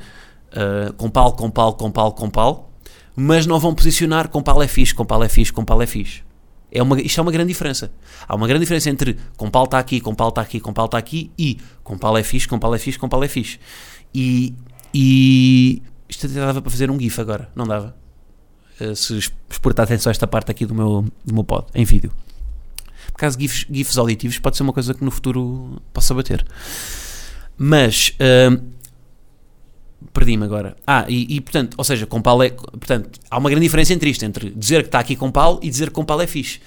uh, 0.53 0.93
com 0.93 1.09
pal, 1.09 1.33
com 1.33 1.49
pal, 1.49 1.73
com 1.73 1.91
pal, 1.91 2.13
com 2.13 2.29
pal, 2.29 2.71
mas 3.15 3.45
não 3.45 3.59
vão 3.59 3.75
posicionar 3.75 4.29
com 4.29 4.41
pal 4.41 4.61
é 4.63 4.67
fixe, 4.67 4.93
com 4.93 5.05
pal 5.05 5.23
é 5.23 5.29
fixe, 5.29 5.51
com 5.51 5.65
pal 5.65 5.81
é 5.81 5.85
fixe. 5.85 6.23
É 6.71 6.81
uma, 6.81 6.99
isto 7.01 7.19
é 7.19 7.21
uma 7.21 7.31
grande 7.31 7.49
diferença. 7.49 7.91
Há 8.27 8.35
uma 8.35 8.47
grande 8.47 8.61
diferença 8.61 8.89
entre 8.89 9.17
Compal 9.35 9.65
está 9.65 9.77
aqui, 9.77 9.99
Compal 9.99 10.29
está 10.29 10.41
aqui, 10.41 10.59
Compal 10.59 10.85
está 10.85 10.97
aqui 10.97 11.31
e 11.37 11.57
Compal 11.83 12.17
é 12.17 12.23
fixe, 12.23 12.47
Compal 12.47 12.73
é 12.73 12.79
fixe, 12.79 12.97
Compal 12.97 13.23
é 13.23 13.27
fixe. 13.27 13.59
E, 14.13 14.53
e 14.93 15.81
isto 16.07 16.25
até 16.25 16.35
dava 16.35 16.61
para 16.61 16.71
fazer 16.71 16.89
um 16.89 16.97
GIF 16.97 17.19
agora, 17.19 17.49
não 17.55 17.65
dava? 17.65 17.95
Uh, 18.79 18.95
se 18.95 19.17
exportar 19.49 19.83
atenção 19.83 20.09
a 20.09 20.11
esta 20.11 20.25
parte 20.25 20.49
aqui 20.49 20.65
do 20.65 20.73
meu, 20.73 21.05
do 21.25 21.33
meu 21.33 21.43
pod, 21.43 21.67
em 21.75 21.83
vídeo. 21.83 22.11
Por 23.07 23.17
causa 23.17 23.37
de 23.37 23.43
GIFs, 23.43 23.67
GIFs 23.69 23.97
auditivos, 23.97 24.39
pode 24.39 24.55
ser 24.55 24.63
uma 24.63 24.73
coisa 24.73 24.93
que 24.93 25.03
no 25.03 25.11
futuro 25.11 25.81
possa 25.93 26.13
bater. 26.13 26.45
Mas. 27.57 28.15
Uh, 28.19 28.80
Perdi-me 30.13 30.43
agora. 30.43 30.75
Ah, 30.85 31.05
e, 31.07 31.35
e, 31.35 31.41
portanto, 31.41 31.75
ou 31.77 31.83
seja, 31.83 32.05
Compal 32.05 32.41
é. 32.43 32.49
Portanto, 32.49 33.19
há 33.29 33.37
uma 33.37 33.49
grande 33.49 33.65
diferença 33.65 33.93
entre 33.93 34.09
isto, 34.09 34.25
entre 34.25 34.49
dizer 34.49 34.81
que 34.81 34.87
está 34.87 34.99
aqui 34.99 35.15
Compal 35.15 35.59
e 35.61 35.69
dizer 35.69 35.89
que 35.89 35.93
Compal 35.93 36.19
é 36.21 36.27
fixe. 36.27 36.59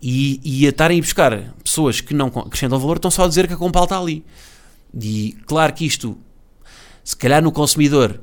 E, 0.00 0.40
e 0.42 0.66
a 0.66 0.70
estarem 0.70 0.98
a 0.98 1.02
buscar 1.02 1.54
pessoas 1.62 2.00
que 2.00 2.12
não 2.12 2.26
acrescentam 2.26 2.78
valor 2.78 2.96
estão 2.96 3.10
só 3.10 3.24
a 3.24 3.28
dizer 3.28 3.46
que 3.46 3.52
a 3.52 3.56
Compal 3.56 3.84
está 3.84 3.98
ali. 3.98 4.24
E 5.00 5.36
claro 5.46 5.72
que 5.72 5.84
isto, 5.84 6.18
se 7.04 7.16
calhar 7.16 7.42
no 7.42 7.52
consumidor, 7.52 8.20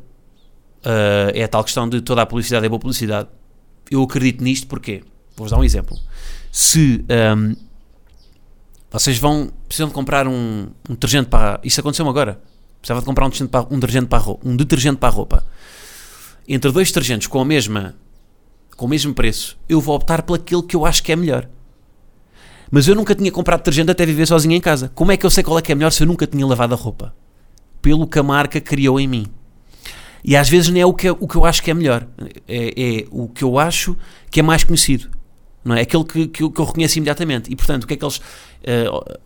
uh, 0.84 1.32
é 1.34 1.44
a 1.44 1.48
tal 1.48 1.64
questão 1.64 1.88
de 1.88 2.02
toda 2.02 2.22
a 2.22 2.26
publicidade 2.26 2.66
é 2.66 2.70
boa 2.70 2.80
publicidade. 2.80 3.30
Eu 3.90 4.04
acredito 4.04 4.44
nisto 4.44 4.68
porque, 4.68 5.04
vou-vos 5.38 5.52
dar 5.52 5.58
um 5.58 5.64
exemplo. 5.64 5.98
Se 6.52 7.06
um, 7.38 7.56
vocês 8.92 9.18
vão, 9.18 9.52
precisam 9.68 9.88
de 9.88 9.94
comprar 9.94 10.28
um, 10.28 10.68
um 10.90 10.94
detergente 10.94 11.30
para. 11.30 11.60
Isso 11.64 11.80
aconteceu-me 11.80 12.10
agora 12.10 12.42
precisava 12.82 13.02
de 13.02 13.06
comprar 13.06 13.26
um 13.26 13.30
detergente 13.30 13.50
para, 13.50 13.68
um 13.70 13.80
detergente 13.80 14.08
para 14.08 14.18
a 14.18 14.22
roupa, 14.22 14.48
um 14.48 14.56
detergente 14.56 14.98
para 14.98 15.10
a 15.10 15.12
roupa. 15.12 15.46
Entre 16.48 16.72
dois 16.72 16.88
detergentes 16.88 17.28
com 17.28 17.40
a 17.40 17.46
mesma 17.46 17.96
com 18.76 18.86
o 18.86 18.90
mesmo 18.90 19.14
preço, 19.14 19.58
eu 19.68 19.82
vou 19.82 19.94
optar 19.94 20.22
por 20.22 20.36
aquele 20.36 20.64
que 20.64 20.74
eu 20.74 20.86
acho 20.86 21.04
que 21.04 21.12
é 21.12 21.16
melhor. 21.16 21.50
Mas 22.72 22.88
eu 22.88 22.96
nunca 22.96 23.14
tinha 23.14 23.30
comprado 23.30 23.60
detergente 23.60 23.92
até 23.92 24.06
viver 24.06 24.26
sozinho 24.26 24.54
em 24.54 24.62
casa. 24.62 24.90
Como 24.96 25.12
é 25.12 25.18
que 25.18 25.26
eu 25.26 25.30
sei 25.30 25.44
qual 25.44 25.60
é 25.60 25.62
que 25.62 25.72
é 25.72 25.76
melhor 25.76 25.92
se 25.92 26.04
eu 26.04 26.08
nunca 26.08 26.26
tinha 26.26 26.46
lavado 26.46 26.74
a 26.74 26.78
roupa? 26.78 27.14
Pelo 27.82 28.08
que 28.08 28.18
a 28.18 28.24
marca 28.24 28.62
criou 28.62 28.98
em 28.98 29.08
mim. 29.08 29.28
E 30.24 30.36
às 30.36 30.48
vezes 30.50 30.70
não 30.70 30.80
é 30.80 30.86
o 30.86 30.94
que, 30.94 31.10
o 31.10 31.28
que 31.28 31.36
eu 31.36 31.46
acho 31.46 31.62
que 31.62 31.72
é 31.72 31.74
melhor. 31.74 32.08
É, 32.48 33.02
é 33.02 33.06
o 33.12 33.28
que 33.28 33.44
eu 33.44 33.60
acho 33.60 33.98
que 34.32 34.40
é 34.40 34.44
mais 34.44 34.64
conhecido. 34.64 35.10
Não 35.64 35.76
é? 35.76 35.82
Aquele 35.82 36.04
que, 36.06 36.28
que, 36.28 36.44
eu, 36.44 36.52
que 36.52 36.62
eu 36.62 36.66
reconheço 36.66 36.98
imediatamente. 36.98 37.52
E 37.52 37.56
portanto, 37.56 37.84
o 37.84 37.88
que 37.88 37.96
é 37.96 37.98
que 37.98 38.06
eles. 38.06 38.18
Uh, 38.18 39.20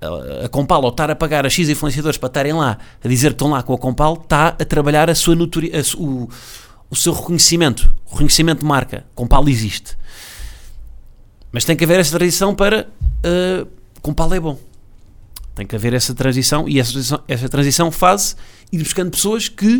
a 0.00 0.48
Compal, 0.48 0.82
ao 0.84 0.90
estar 0.90 1.10
a 1.10 1.16
pagar 1.16 1.44
a 1.44 1.50
X 1.50 1.68
influenciadores 1.68 2.16
para 2.16 2.28
estarem 2.28 2.52
lá 2.52 2.78
a 3.02 3.08
dizer 3.08 3.28
que 3.28 3.34
estão 3.34 3.50
lá 3.50 3.62
com 3.62 3.74
a 3.74 3.78
Compal, 3.78 4.14
está 4.14 4.48
a 4.48 4.64
trabalhar 4.64 5.10
a 5.10 5.14
sua 5.14 5.34
notori 5.34 5.72
o, 5.96 6.28
o 6.90 6.96
seu 6.96 7.12
reconhecimento, 7.12 7.94
o 8.06 8.12
reconhecimento 8.12 8.60
de 8.60 8.64
marca. 8.64 9.04
Compal 9.14 9.48
existe. 9.48 9.96
Mas 11.50 11.64
tem 11.64 11.76
que 11.76 11.84
haver 11.84 11.98
essa 11.98 12.16
transição 12.16 12.54
para 12.54 12.86
uh, 13.24 13.68
Compal 14.00 14.32
é 14.32 14.40
bom. 14.40 14.58
Tem 15.54 15.66
que 15.66 15.74
haver 15.74 15.92
essa 15.92 16.14
transição 16.14 16.68
e 16.68 16.78
essa 16.78 16.92
transição, 16.92 17.22
essa 17.26 17.48
transição 17.48 17.90
faz 17.90 18.36
ir 18.70 18.78
buscando 18.78 19.10
pessoas 19.10 19.48
que 19.48 19.78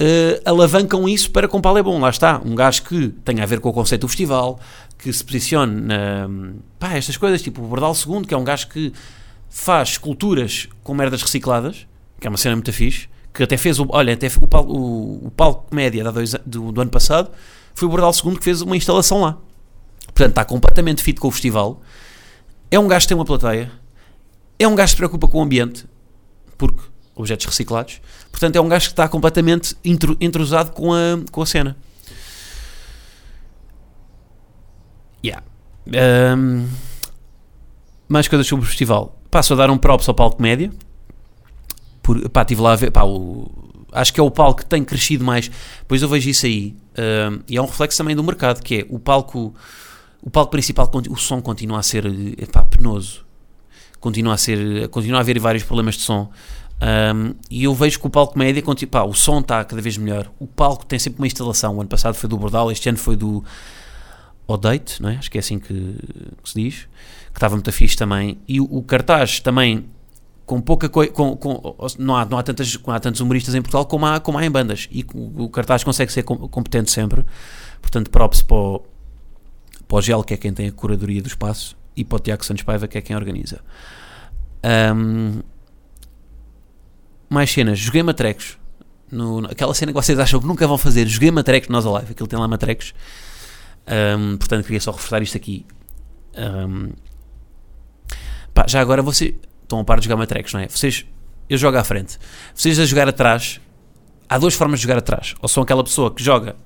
uh, 0.00 0.40
alavancam 0.44 1.08
isso 1.08 1.30
para 1.30 1.48
Compal 1.48 1.78
é 1.78 1.82
bom. 1.82 1.98
Lá 1.98 2.10
está, 2.10 2.40
um 2.44 2.54
gajo 2.54 2.82
que 2.82 3.08
tenha 3.24 3.42
a 3.42 3.46
ver 3.46 3.60
com 3.60 3.70
o 3.70 3.72
conceito 3.72 4.02
do 4.02 4.08
festival, 4.08 4.60
que 4.98 5.12
se 5.12 5.24
posicione 5.24 5.80
na. 5.80 6.28
pá, 6.78 6.94
estas 6.94 7.16
coisas, 7.16 7.42
tipo 7.42 7.62
o 7.62 7.66
Bordal 7.66 7.94
II, 7.94 8.24
que 8.24 8.34
é 8.34 8.36
um 8.36 8.44
gajo 8.44 8.68
que 8.68 8.92
faz 9.48 9.90
esculturas 9.90 10.68
com 10.82 10.94
merdas 10.94 11.22
recicladas, 11.22 11.86
que 12.20 12.26
é 12.26 12.30
uma 12.30 12.38
cena 12.38 12.56
muito 12.56 12.72
fixe, 12.72 13.08
que 13.32 13.42
até 13.42 13.56
fez 13.56 13.78
o. 13.78 13.86
Olha, 13.90 14.14
até 14.14 14.28
o, 14.40 14.48
palco, 14.48 14.72
o, 14.72 15.26
o 15.26 15.30
palco 15.30 15.68
comédia 15.68 16.04
do, 16.44 16.72
do 16.72 16.80
ano 16.80 16.90
passado 16.90 17.30
foi 17.74 17.86
o 17.86 17.90
Bordal 17.90 18.12
II 18.12 18.36
que 18.36 18.44
fez 18.44 18.62
uma 18.62 18.76
instalação 18.76 19.20
lá. 19.20 19.38
Portanto, 20.06 20.30
está 20.30 20.44
completamente 20.44 21.02
fit 21.02 21.20
com 21.20 21.28
o 21.28 21.30
festival. 21.30 21.82
É 22.70 22.78
um 22.78 22.88
gajo 22.88 23.04
que 23.04 23.08
tem 23.08 23.16
uma 23.16 23.24
plateia. 23.24 23.70
É 24.58 24.66
um 24.66 24.74
gajo 24.74 24.86
que 24.86 24.90
se 24.92 24.96
preocupa 24.96 25.28
com 25.28 25.38
o 25.38 25.42
ambiente, 25.42 25.84
porque 26.56 26.80
objetos 27.14 27.46
reciclados. 27.46 28.00
Portanto, 28.30 28.56
é 28.56 28.60
um 28.60 28.68
gajo 28.68 28.86
que 28.86 28.92
está 28.92 29.08
completamente 29.08 29.76
entrosado 30.20 30.72
com 30.72 30.92
a, 30.92 31.18
com 31.30 31.42
a 31.42 31.46
cena. 31.46 31.76
Yeah. 35.24 35.42
Um, 36.36 36.66
mais 38.08 38.28
coisas 38.28 38.46
sobre 38.46 38.64
o 38.64 38.68
festival. 38.68 39.18
Passo 39.30 39.52
a 39.54 39.56
dar 39.56 39.70
um 39.70 39.78
props 39.78 40.08
ao 40.08 40.14
palco 40.14 40.40
média. 40.40 40.70
Por, 42.02 42.28
pá, 42.28 42.42
estive 42.42 42.60
lá 42.60 42.72
a 42.72 42.76
ver. 42.76 42.90
Pá, 42.90 43.04
o, 43.04 43.50
acho 43.92 44.12
que 44.12 44.20
é 44.20 44.22
o 44.22 44.30
palco 44.30 44.60
que 44.60 44.66
tem 44.66 44.84
crescido 44.84 45.24
mais. 45.24 45.50
Pois 45.88 46.02
eu 46.02 46.08
vejo 46.08 46.28
isso 46.28 46.46
aí. 46.46 46.76
Um, 46.98 47.40
e 47.48 47.56
é 47.56 47.62
um 47.62 47.66
reflexo 47.66 47.98
também 47.98 48.14
do 48.14 48.22
mercado, 48.22 48.62
que 48.62 48.80
é 48.80 48.86
o 48.88 48.98
palco. 48.98 49.54
O 50.22 50.30
palco 50.30 50.50
principal, 50.50 50.90
o 51.08 51.16
som 51.16 51.40
continua 51.40 51.78
a 51.78 51.82
ser 51.82 52.04
epá, 52.38 52.62
penoso. 52.62 53.24
Continua 54.00 54.34
a 54.34 54.36
ser. 54.36 54.88
Continua 54.88 55.18
a 55.18 55.20
haver 55.20 55.38
vários 55.38 55.64
problemas 55.64 55.96
de 55.96 56.02
som. 56.02 56.30
Um, 56.78 57.34
e 57.50 57.64
eu 57.64 57.74
vejo 57.74 57.98
que 57.98 58.06
o 58.06 58.10
palco 58.10 58.38
média, 58.38 58.62
pá, 58.90 59.02
o 59.02 59.14
som 59.14 59.40
está 59.40 59.64
cada 59.64 59.80
vez 59.80 59.96
melhor. 59.96 60.30
O 60.38 60.46
palco 60.46 60.84
tem 60.84 60.98
sempre 60.98 61.20
uma 61.20 61.26
instalação. 61.26 61.76
O 61.76 61.80
ano 61.80 61.88
passado 61.88 62.14
foi 62.14 62.28
do 62.28 62.36
Bordal, 62.36 62.70
este 62.70 62.88
ano 62.88 62.98
foi 62.98 63.16
do 63.16 63.42
Odate, 64.46 65.02
não 65.02 65.08
é? 65.08 65.16
acho 65.16 65.30
que 65.30 65.38
é 65.38 65.40
assim 65.40 65.58
que, 65.58 65.74
que, 66.42 66.48
se 66.48 66.60
diz, 66.62 66.74
que 67.32 67.36
estava 67.36 67.56
muito 67.56 67.70
fixe 67.72 67.96
também. 67.96 68.38
E 68.46 68.60
o, 68.60 68.64
o 68.64 68.82
cartaz 68.82 69.40
também, 69.40 69.86
com 70.44 70.60
pouca 70.60 70.88
coisa, 70.88 71.12
com, 71.12 71.36
com, 71.36 71.76
não, 71.98 72.16
há, 72.16 72.24
não, 72.24 72.38
há 72.38 72.44
não 72.86 72.94
há 72.94 73.00
tantos 73.00 73.20
humoristas 73.20 73.54
em 73.54 73.62
Portugal 73.62 73.86
como 73.86 74.06
há, 74.06 74.20
como 74.20 74.38
há 74.38 74.46
em 74.46 74.50
bandas. 74.50 74.88
E 74.90 75.04
o, 75.12 75.44
o 75.44 75.48
cartaz 75.48 75.82
consegue 75.82 76.12
ser 76.12 76.22
competente 76.22 76.90
sempre. 76.90 77.24
Portanto, 77.80 78.10
props 78.10 78.42
para 78.42 78.56
o, 78.56 78.82
para 79.88 79.96
o 79.98 80.00
Gel, 80.00 80.22
que 80.22 80.34
é 80.34 80.36
quem 80.36 80.52
tem 80.52 80.68
a 80.68 80.72
curadoria 80.72 81.20
do 81.20 81.28
espaço, 81.28 81.76
e 81.96 82.04
para 82.04 82.16
o 82.16 82.18
Tiago 82.20 82.44
Santos 82.44 82.62
Paiva, 82.62 82.86
que 82.86 82.98
é 82.98 83.00
quem 83.00 83.16
organiza. 83.16 83.60
Um, 84.94 85.40
mais 87.28 87.50
cenas, 87.50 87.78
joguei 87.78 88.02
matrecos. 88.02 88.58
No, 89.10 89.46
aquela 89.46 89.72
cena 89.72 89.92
que 89.92 89.96
vocês 89.96 90.18
acham 90.18 90.40
que 90.40 90.46
nunca 90.46 90.66
vão 90.66 90.76
fazer, 90.76 91.06
joguei 91.06 91.30
matrecos 91.30 91.68
nós 91.68 91.86
Alive, 91.86 92.12
aquilo 92.12 92.28
tem 92.28 92.38
lá 92.38 92.48
matrecos. 92.48 92.92
Um, 93.86 94.36
portanto, 94.36 94.64
queria 94.64 94.80
só 94.80 94.90
reforçar 94.90 95.22
isto 95.22 95.36
aqui. 95.36 95.64
Um, 96.36 96.90
pá, 98.52 98.66
já 98.68 98.80
agora 98.80 99.02
vocês 99.02 99.34
estão 99.62 99.80
a 99.80 99.84
par 99.84 99.98
de 99.98 100.04
jogar 100.04 100.16
matrecos, 100.16 100.52
não 100.52 100.60
é? 100.60 100.68
Vocês, 100.68 101.04
eu 101.48 101.56
jogo 101.56 101.78
à 101.78 101.84
frente. 101.84 102.18
Vocês 102.54 102.78
a 102.78 102.84
jogar 102.84 103.08
atrás, 103.08 103.60
há 104.28 104.38
duas 104.38 104.54
formas 104.54 104.80
de 104.80 104.84
jogar 104.84 104.98
atrás. 104.98 105.34
Ou 105.40 105.48
são 105.48 105.62
aquela 105.62 105.84
pessoa 105.84 106.12
que 106.12 106.22
joga 106.22 106.56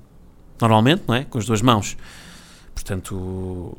normalmente, 0.59 1.03
não 1.07 1.15
é? 1.15 1.23
Com 1.25 1.37
as 1.37 1.45
duas 1.45 1.61
mãos, 1.61 1.95
portanto, 2.73 3.77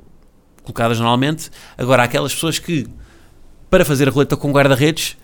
colocadas 0.63 0.99
normalmente. 0.99 1.51
Agora, 1.77 2.03
há 2.03 2.05
aquelas 2.05 2.33
pessoas 2.33 2.59
que, 2.59 2.87
para 3.69 3.85
fazer 3.85 4.09
a 4.09 4.11
roleta 4.11 4.37
com 4.37 4.53
guarda-redes, 4.53 5.17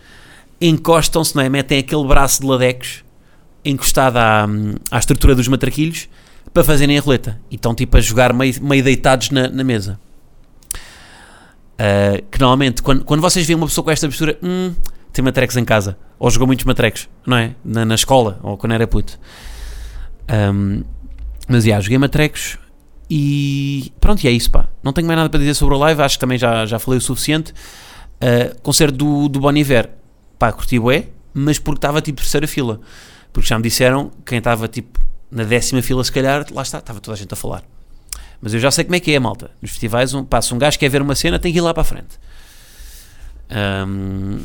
encostam-se, 0.61 1.37
não 1.37 1.42
é? 1.42 1.48
Metem 1.48 1.78
aquele 1.78 2.07
braço 2.07 2.40
de 2.40 2.46
ladecos 2.46 3.04
encostado 3.64 4.16
à, 4.16 4.46
à 4.90 4.98
estrutura 4.98 5.35
dos 5.35 5.46
matraquilhos 5.48 6.09
para 6.52 6.64
fazerem 6.64 6.98
a 6.98 7.00
roleta. 7.00 7.40
E 7.50 7.56
estão 7.56 7.74
tipo 7.74 7.96
a 7.96 8.00
jogar 8.00 8.32
meio, 8.32 8.54
meio 8.62 8.82
deitados 8.82 9.30
na, 9.30 9.48
na 9.48 9.64
mesa. 9.64 9.98
Uh, 11.74 12.26
que 12.30 12.40
normalmente, 12.40 12.82
quando, 12.82 13.04
quando 13.04 13.20
vocês 13.20 13.46
veem 13.46 13.56
uma 13.56 13.66
pessoa 13.66 13.84
com 13.84 13.90
esta 13.90 14.08
postura, 14.08 14.37
hum, 14.42 14.74
tem 15.12 15.24
matrecos 15.24 15.56
em 15.56 15.64
casa, 15.64 15.96
ou 16.18 16.28
jogou 16.30 16.46
muitos 16.46 16.64
matrecos, 16.64 17.08
não 17.24 17.37
é? 17.37 17.54
Na, 17.64 17.84
na 17.84 17.94
escola, 17.94 18.40
ou 18.42 18.56
quando 18.56 18.72
era 18.72 18.87
puto. 18.87 19.18
Um, 20.30 20.82
mas, 21.48 21.64
já, 21.64 21.68
yeah, 21.68 21.82
joguei 21.82 21.98
matrecos 21.98 22.58
e 23.11 23.92
pronto, 24.00 24.22
e 24.24 24.28
é 24.28 24.30
isso, 24.30 24.50
pá. 24.50 24.68
Não 24.82 24.92
tenho 24.92 25.06
mais 25.06 25.16
nada 25.16 25.30
para 25.30 25.38
dizer 25.38 25.54
sobre 25.54 25.74
o 25.74 25.78
live, 25.78 26.02
acho 26.02 26.16
que 26.16 26.20
também 26.20 26.37
já, 26.37 26.66
já 26.66 26.78
falei 26.78 26.98
o 26.98 27.00
suficiente. 27.00 27.52
Uh, 28.20 28.61
concerto 28.61 28.96
do, 28.96 29.28
do 29.28 29.40
Bon 29.40 29.52
Iver, 29.52 29.90
pá, 30.38 30.52
curti 30.52 30.78
bué, 30.78 31.06
mas 31.32 31.58
porque 31.58 31.78
estava 31.78 32.02
tipo 32.02 32.20
terceira 32.20 32.46
fila. 32.46 32.80
Porque 33.32 33.48
já 33.48 33.56
me 33.56 33.62
disseram, 33.62 34.11
quem 34.26 34.38
estava 34.38 34.68
tipo 34.68 34.98
na 35.30 35.44
décima 35.44 35.82
fila, 35.82 36.02
se 36.02 36.12
calhar, 36.12 36.46
lá 36.52 36.62
está, 36.62 36.78
estava 36.78 37.00
toda 37.00 37.14
a 37.14 37.18
gente 37.18 37.32
a 37.32 37.36
falar. 37.36 37.62
Mas 38.40 38.54
eu 38.54 38.60
já 38.60 38.70
sei 38.70 38.84
como 38.84 38.96
é 38.96 39.00
que 39.00 39.12
é, 39.12 39.18
malta. 39.18 39.50
Nos 39.60 39.72
festivais, 39.72 40.14
um, 40.14 40.24
passa 40.24 40.54
um 40.54 40.58
gajo 40.58 40.78
que 40.78 40.84
quer 40.84 40.90
ver 40.90 41.02
uma 41.02 41.14
cena, 41.14 41.38
tem 41.38 41.52
que 41.52 41.58
ir 41.58 41.60
lá 41.60 41.74
para 41.74 41.80
a 41.82 41.84
frente. 41.84 42.18
Um, 43.50 44.44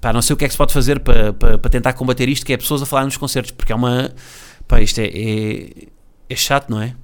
pá, 0.00 0.12
não 0.12 0.22
sei 0.22 0.34
o 0.34 0.36
que 0.36 0.44
é 0.44 0.48
que 0.48 0.52
se 0.52 0.58
pode 0.58 0.72
fazer 0.72 1.00
para, 1.00 1.32
para, 1.32 1.58
para, 1.58 1.70
tentar 1.70 1.92
combater 1.92 2.28
isto, 2.28 2.44
que 2.44 2.52
é 2.52 2.56
pessoas 2.56 2.82
a 2.82 2.86
falar 2.86 3.04
nos 3.04 3.16
concertos, 3.16 3.52
porque 3.52 3.72
é 3.72 3.76
uma. 3.76 4.12
Pá, 4.66 4.80
isto 4.80 4.98
é, 4.98 5.06
é, 5.06 5.88
é 6.28 6.36
chato, 6.36 6.68
não 6.68 6.80
é? 6.80 6.94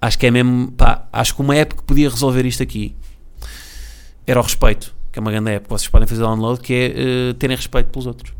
Acho 0.00 0.18
que 0.18 0.26
é 0.26 0.30
mesmo. 0.30 0.70
Pá, 0.72 1.08
acho 1.12 1.34
que 1.34 1.40
uma 1.40 1.56
app 1.56 1.74
que 1.74 1.82
podia 1.82 2.08
resolver 2.08 2.46
isto 2.46 2.62
aqui 2.62 2.94
era 4.26 4.38
o 4.38 4.42
respeito, 4.42 4.94
que 5.10 5.18
é 5.18 5.20
uma 5.20 5.32
grande 5.32 5.50
app 5.50 5.64
que 5.64 5.70
vocês 5.70 5.88
podem 5.88 6.06
fazer 6.06 6.22
download, 6.22 6.60
que 6.60 6.72
é 6.72 7.30
uh, 7.30 7.34
terem 7.34 7.56
respeito 7.56 7.90
pelos 7.90 8.06
outros 8.06 8.32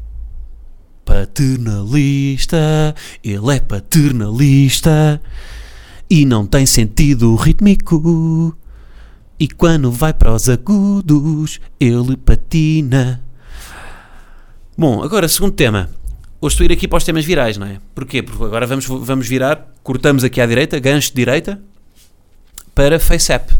paternalista, 1.12 2.94
ele 3.22 3.54
é 3.54 3.60
paternalista 3.60 5.20
e 6.08 6.24
não 6.24 6.46
tem 6.46 6.64
sentido 6.64 7.34
rítmico. 7.34 8.56
E 9.38 9.46
quando 9.46 9.90
vai 9.92 10.14
para 10.14 10.32
os 10.32 10.48
agudos, 10.48 11.60
ele 11.78 12.16
patina. 12.16 13.22
Bom, 14.76 15.02
agora, 15.02 15.28
segundo 15.28 15.52
tema. 15.52 15.90
Hoje 16.40 16.54
estou 16.54 16.64
a 16.64 16.66
ir 16.66 16.72
aqui 16.72 16.88
para 16.88 16.96
os 16.96 17.04
temas 17.04 17.26
virais, 17.26 17.58
não 17.58 17.66
é? 17.66 17.78
Porquê? 17.94 18.22
Porque 18.22 18.42
agora 18.42 18.66
vamos, 18.66 18.86
vamos 18.86 19.28
virar, 19.28 19.70
cortamos 19.82 20.24
aqui 20.24 20.40
à 20.40 20.46
direita, 20.46 20.78
gancho 20.80 21.10
de 21.10 21.16
direita, 21.16 21.60
para 22.74 22.98
FaceApp. 22.98 23.52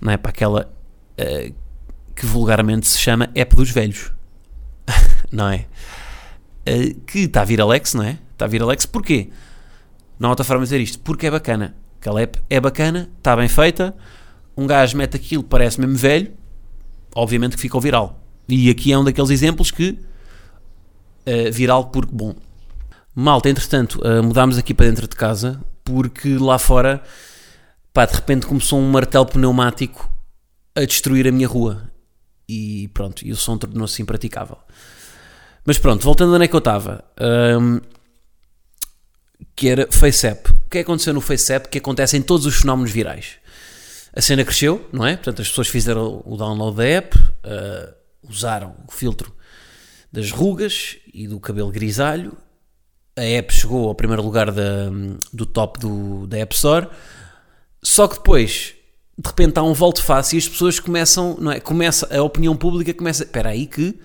Não 0.00 0.12
é? 0.12 0.16
Para 0.16 0.30
aquela 0.30 0.68
uh, 1.16 1.54
que 2.16 2.26
vulgarmente 2.26 2.88
se 2.88 2.98
chama 2.98 3.30
app 3.36 3.54
dos 3.54 3.70
velhos. 3.70 4.10
não 5.30 5.48
é? 5.48 5.66
Eh, 6.64 6.94
que 7.06 7.20
está 7.20 7.42
a 7.42 7.44
vir 7.44 7.60
Alex, 7.60 7.94
não 7.94 8.04
é? 8.04 8.18
Está 8.32 8.44
a 8.44 8.48
vir 8.48 8.62
Alex, 8.62 8.86
porquê? 8.86 9.30
Não 10.18 10.28
há 10.28 10.32
outra 10.32 10.44
forma 10.44 10.62
de 10.62 10.66
dizer 10.66 10.80
isto, 10.80 10.98
porque 11.00 11.26
é 11.26 11.30
bacana. 11.30 11.74
Aquela 11.98 12.20
é 12.48 12.60
bacana, 12.60 13.10
está 13.18 13.36
bem 13.36 13.48
feita, 13.48 13.94
um 14.56 14.66
gajo 14.66 14.96
mete 14.96 15.16
aquilo, 15.16 15.42
parece 15.42 15.78
mesmo 15.78 15.96
velho, 15.96 16.32
obviamente 17.14 17.56
que 17.56 17.62
ficou 17.62 17.80
viral. 17.80 18.22
E 18.48 18.70
aqui 18.70 18.92
é 18.92 18.98
um 18.98 19.04
daqueles 19.04 19.30
exemplos 19.30 19.70
que 19.70 19.90
uh, 19.90 21.52
viral 21.52 21.86
porque 21.86 22.14
bom. 22.14 22.34
Malta, 23.14 23.50
entretanto, 23.50 24.00
uh, 24.00 24.22
mudámos 24.22 24.56
aqui 24.56 24.72
para 24.72 24.86
dentro 24.86 25.06
de 25.06 25.14
casa 25.14 25.60
porque 25.84 26.36
lá 26.38 26.58
fora, 26.58 27.02
pá, 27.92 28.06
de 28.06 28.14
repente 28.14 28.46
começou 28.46 28.78
um 28.78 28.90
martelo 28.90 29.26
pneumático 29.26 30.10
a 30.74 30.80
destruir 30.84 31.26
a 31.28 31.32
minha 31.32 31.48
rua. 31.48 31.90
E 32.48 32.88
pronto, 32.94 33.24
e 33.24 33.30
o 33.30 33.36
som 33.36 33.58
tornou-se 33.58 34.00
impraticável. 34.00 34.58
Mas 35.64 35.78
pronto, 35.78 36.04
voltando 36.04 36.34
onde 36.34 36.44
é 36.44 36.48
que 36.48 36.54
eu 36.54 36.58
estava. 36.58 37.04
Um, 37.20 37.80
que 39.54 39.68
era 39.68 39.86
FaceApp. 39.90 40.50
O 40.50 40.54
que 40.70 40.78
é 40.78 40.82
que 40.82 40.90
aconteceu 40.90 41.12
no 41.12 41.20
FaceApp? 41.20 41.68
Que 41.68 41.78
acontece 41.78 42.16
em 42.16 42.22
todos 42.22 42.46
os 42.46 42.56
fenómenos 42.56 42.90
virais. 42.90 43.36
A 44.14 44.20
cena 44.20 44.44
cresceu, 44.44 44.88
não 44.92 45.06
é? 45.06 45.16
Portanto, 45.16 45.42
as 45.42 45.48
pessoas 45.48 45.68
fizeram 45.68 46.22
o 46.24 46.36
download 46.36 46.76
da 46.76 46.84
app, 46.84 47.16
uh, 47.18 47.94
usaram 48.28 48.74
o 48.88 48.92
filtro 48.92 49.32
das 50.10 50.30
rugas 50.30 50.96
e 51.12 51.28
do 51.28 51.38
cabelo 51.38 51.70
grisalho. 51.70 52.36
A 53.16 53.22
app 53.22 53.52
chegou 53.52 53.88
ao 53.88 53.94
primeiro 53.94 54.22
lugar 54.22 54.50
da, 54.50 54.90
do 55.32 55.46
top 55.46 55.78
do, 55.78 56.26
da 56.26 56.38
App 56.38 56.54
Store. 56.54 56.88
Só 57.82 58.08
que 58.08 58.16
depois, 58.16 58.74
de 59.16 59.28
repente, 59.28 59.58
há 59.58 59.62
um 59.62 59.72
volto 59.72 60.02
fácil 60.02 60.36
e 60.36 60.38
as 60.38 60.48
pessoas 60.48 60.80
começam, 60.80 61.36
não 61.38 61.52
é? 61.52 61.60
Começa, 61.60 62.08
a 62.16 62.22
opinião 62.22 62.56
pública 62.56 62.92
começa. 62.94 63.22
Espera 63.24 63.50
aí 63.50 63.66
que 63.66 63.98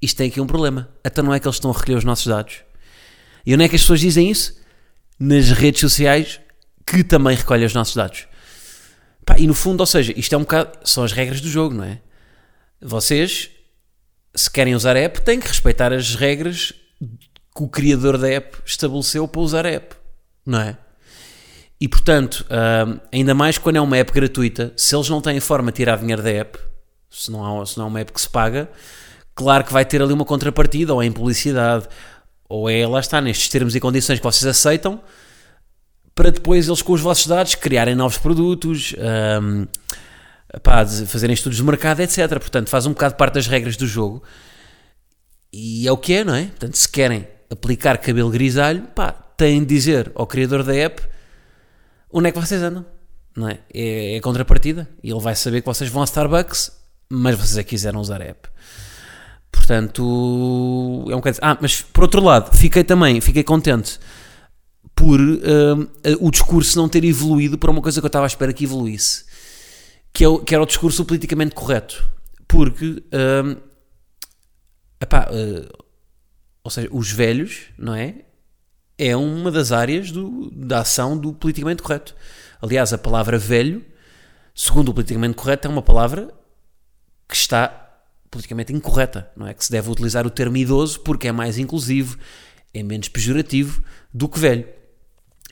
isto 0.00 0.16
tem 0.16 0.28
aqui 0.28 0.40
um 0.40 0.46
problema. 0.46 0.88
Até 1.04 1.22
não 1.22 1.34
é 1.34 1.40
que 1.40 1.46
eles 1.46 1.56
estão 1.56 1.70
a 1.70 1.74
recolher 1.74 1.96
os 1.96 2.04
nossos 2.04 2.26
dados. 2.26 2.62
E 3.44 3.54
onde 3.54 3.64
é 3.64 3.68
que 3.68 3.76
as 3.76 3.82
pessoas 3.82 4.00
dizem 4.00 4.30
isso? 4.30 4.58
Nas 5.18 5.50
redes 5.50 5.80
sociais 5.80 6.40
que 6.86 7.04
também 7.04 7.36
recolhem 7.36 7.66
os 7.66 7.74
nossos 7.74 7.94
dados. 7.94 8.26
Pá, 9.24 9.38
e 9.38 9.46
no 9.46 9.54
fundo, 9.54 9.80
ou 9.80 9.86
seja, 9.86 10.12
isto 10.16 10.34
é 10.34 10.38
um 10.38 10.42
bocado. 10.42 10.78
São 10.84 11.04
as 11.04 11.12
regras 11.12 11.40
do 11.40 11.48
jogo, 11.48 11.74
não 11.74 11.84
é? 11.84 12.00
Vocês, 12.82 13.50
se 14.34 14.50
querem 14.50 14.74
usar 14.74 14.96
a 14.96 15.00
app, 15.00 15.20
têm 15.20 15.38
que 15.38 15.46
respeitar 15.46 15.92
as 15.92 16.14
regras 16.14 16.72
que 17.54 17.62
o 17.62 17.68
criador 17.68 18.16
da 18.16 18.28
app 18.28 18.58
estabeleceu 18.64 19.28
para 19.28 19.40
usar 19.40 19.66
a 19.66 19.70
app, 19.70 19.94
não 20.46 20.60
é? 20.60 20.78
E 21.80 21.88
portanto, 21.88 22.46
ainda 23.12 23.34
mais 23.34 23.58
quando 23.58 23.76
é 23.76 23.80
uma 23.80 23.96
app 23.96 24.12
gratuita, 24.12 24.72
se 24.76 24.94
eles 24.94 25.08
não 25.08 25.20
têm 25.20 25.40
forma 25.40 25.70
de 25.70 25.76
tirar 25.76 25.98
dinheiro 25.98 26.22
da 26.22 26.30
app, 26.30 26.58
se 27.10 27.30
não, 27.30 27.60
há, 27.60 27.66
se 27.66 27.76
não 27.78 27.86
é 27.86 27.88
uma 27.88 28.00
app 28.00 28.12
que 28.12 28.20
se 28.20 28.28
paga, 28.28 28.70
claro 29.40 29.64
que 29.64 29.72
vai 29.72 29.86
ter 29.86 30.02
ali 30.02 30.12
uma 30.12 30.26
contrapartida, 30.26 30.92
ou 30.92 31.02
é 31.02 31.06
em 31.06 31.12
publicidade, 31.12 31.88
ou 32.46 32.68
é, 32.68 32.86
lá 32.86 33.00
está, 33.00 33.22
nestes 33.22 33.48
termos 33.48 33.74
e 33.74 33.80
condições 33.80 34.18
que 34.18 34.22
vocês 34.22 34.44
aceitam, 34.44 35.00
para 36.14 36.30
depois 36.30 36.68
eles 36.68 36.82
com 36.82 36.92
os 36.92 37.00
vossos 37.00 37.26
dados 37.26 37.54
criarem 37.54 37.94
novos 37.94 38.18
produtos, 38.18 38.94
um, 39.42 39.66
pá, 40.62 40.84
fazerem 40.84 41.32
estudos 41.32 41.56
de 41.56 41.64
mercado, 41.64 42.00
etc. 42.00 42.28
Portanto, 42.38 42.68
faz 42.68 42.84
um 42.84 42.90
bocado 42.90 43.14
parte 43.14 43.34
das 43.34 43.46
regras 43.46 43.78
do 43.78 43.86
jogo. 43.86 44.22
E 45.50 45.88
é 45.88 45.92
o 45.92 45.96
que 45.96 46.12
é, 46.12 46.22
não 46.22 46.34
é? 46.34 46.44
Portanto, 46.44 46.74
se 46.74 46.86
querem 46.86 47.26
aplicar 47.48 47.96
cabelo 47.96 48.28
grisalho, 48.28 48.82
pá, 48.94 49.10
têm 49.10 49.60
de 49.60 49.74
dizer 49.74 50.12
ao 50.14 50.26
criador 50.26 50.62
da 50.62 50.74
app 50.74 51.02
onde 52.12 52.28
é 52.28 52.32
que 52.32 52.38
vocês 52.38 52.60
andam, 52.62 52.84
não 53.34 53.48
é? 53.48 53.60
É, 53.72 54.16
é 54.16 54.20
contrapartida. 54.20 54.86
E 55.02 55.10
ele 55.10 55.20
vai 55.20 55.34
saber 55.34 55.62
que 55.62 55.66
vocês 55.66 55.88
vão 55.88 56.02
a 56.02 56.04
Starbucks, 56.04 56.72
mas 57.08 57.36
vocês 57.36 57.56
é 57.56 57.62
quiseram 57.62 58.00
usar 58.00 58.20
a 58.20 58.26
app. 58.26 58.49
Portanto, 59.52 60.02
é 61.08 61.14
um 61.14 61.18
bocado. 61.18 61.38
Ah, 61.42 61.58
mas 61.60 61.80
por 61.82 62.04
outro 62.04 62.22
lado, 62.22 62.56
fiquei 62.56 62.84
também, 62.84 63.20
fiquei 63.20 63.42
contente 63.42 63.98
por 64.94 65.18
uh, 65.18 65.90
o 66.20 66.30
discurso 66.30 66.76
não 66.76 66.88
ter 66.88 67.04
evoluído 67.04 67.56
para 67.56 67.70
uma 67.70 67.80
coisa 67.80 68.00
que 68.00 68.04
eu 68.04 68.08
estava 68.08 68.26
à 68.26 68.28
espera 68.28 68.52
que 68.52 68.64
evoluísse, 68.64 69.24
que, 70.12 70.22
é 70.22 70.28
o, 70.28 70.38
que 70.38 70.54
era 70.54 70.62
o 70.62 70.66
discurso 70.66 71.04
politicamente 71.04 71.54
correto. 71.54 72.06
Porque, 72.46 73.02
uh, 73.12 73.62
epá, 75.00 75.28
uh, 75.30 75.84
ou 76.62 76.70
seja, 76.70 76.88
os 76.92 77.10
velhos, 77.10 77.68
não 77.78 77.94
é? 77.94 78.24
É 78.98 79.16
uma 79.16 79.50
das 79.50 79.72
áreas 79.72 80.10
do, 80.10 80.50
da 80.50 80.80
ação 80.80 81.16
do 81.16 81.32
politicamente 81.32 81.82
correto. 81.82 82.14
Aliás, 82.60 82.92
a 82.92 82.98
palavra 82.98 83.38
velho, 83.38 83.82
segundo 84.54 84.90
o 84.90 84.94
politicamente 84.94 85.34
correto, 85.34 85.66
é 85.66 85.70
uma 85.70 85.80
palavra 85.80 86.28
que 87.26 87.34
está 87.34 87.89
politicamente 88.30 88.72
incorreta, 88.72 89.30
não 89.36 89.46
é? 89.46 89.54
Que 89.54 89.64
se 89.64 89.70
deve 89.70 89.90
utilizar 89.90 90.26
o 90.26 90.30
termo 90.30 90.56
idoso 90.56 91.00
porque 91.00 91.28
é 91.28 91.32
mais 91.32 91.58
inclusivo, 91.58 92.16
é 92.72 92.82
menos 92.82 93.08
pejorativo 93.08 93.82
do 94.14 94.28
que 94.28 94.38
velho. 94.38 94.66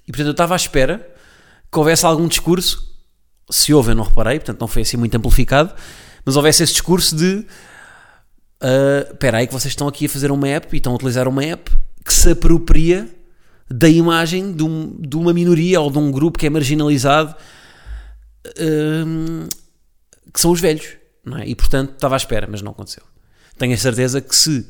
E 0.07 0.12
portanto 0.12 0.29
eu 0.29 0.33
estava 0.33 0.55
à 0.55 0.57
espera 0.57 1.07
que 1.71 1.79
houvesse 1.79 2.07
algum 2.07 2.29
discurso, 2.29 2.97
se 3.51 3.75
houve 3.75 3.91
eu 3.91 3.95
não 3.95 4.05
reparei, 4.05 4.38
portanto 4.38 4.61
não 4.61 4.69
foi 4.69 4.83
assim 4.83 4.97
muito 4.97 5.14
amplificado, 5.17 5.75
mas 6.25 6.37
houvesse 6.37 6.62
esse 6.62 6.73
discurso 6.73 7.17
de 7.17 7.45
uh, 8.62 9.12
espera 9.12 9.38
aí 9.38 9.47
que 9.47 9.53
vocês 9.53 9.73
estão 9.73 9.88
aqui 9.88 10.07
a 10.07 10.09
fazer 10.09 10.31
uma 10.31 10.49
app 10.49 10.69
e 10.73 10.77
estão 10.77 10.93
a 10.93 10.97
utilizar 10.97 11.27
uma 11.27 11.45
app 11.45 11.71
que 12.05 12.14
se 12.14 12.31
apropria 12.31 13.09
da 13.71 13.88
imagem 13.88 14.53
de, 14.53 14.62
um, 14.62 14.97
de 14.99 15.17
uma 15.17 15.35
minoria 15.35 15.81
ou 15.81 15.91
de 15.91 15.99
um 15.99 16.11
grupo 16.11 16.38
que 16.38 16.47
é 16.47 16.51
marginalizado 16.51 17.35
uh, 18.47 19.49
que 20.33 20.41
são 20.41 20.53
os 20.53 20.61
velhos 20.61 20.97
é? 21.37 21.47
e 21.47 21.55
portanto 21.55 21.93
estava 21.93 22.14
à 22.14 22.17
espera, 22.17 22.47
mas 22.51 22.62
não 22.62 22.73
aconteceu 22.73 23.03
tenho 23.59 23.75
a 23.75 23.77
certeza 23.77 24.21
que 24.21 24.35
se 24.35 24.67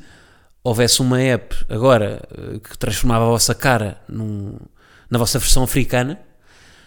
houvesse 0.65 1.01
uma 1.01 1.21
app 1.21 1.55
agora 1.69 2.23
eh, 2.37 2.59
que 2.59 2.77
transformava 2.77 3.27
a 3.27 3.29
vossa 3.29 3.55
cara 3.55 4.01
num, 4.09 4.57
na 5.09 5.19
vossa 5.19 5.39
versão 5.39 5.63
africana 5.63 6.19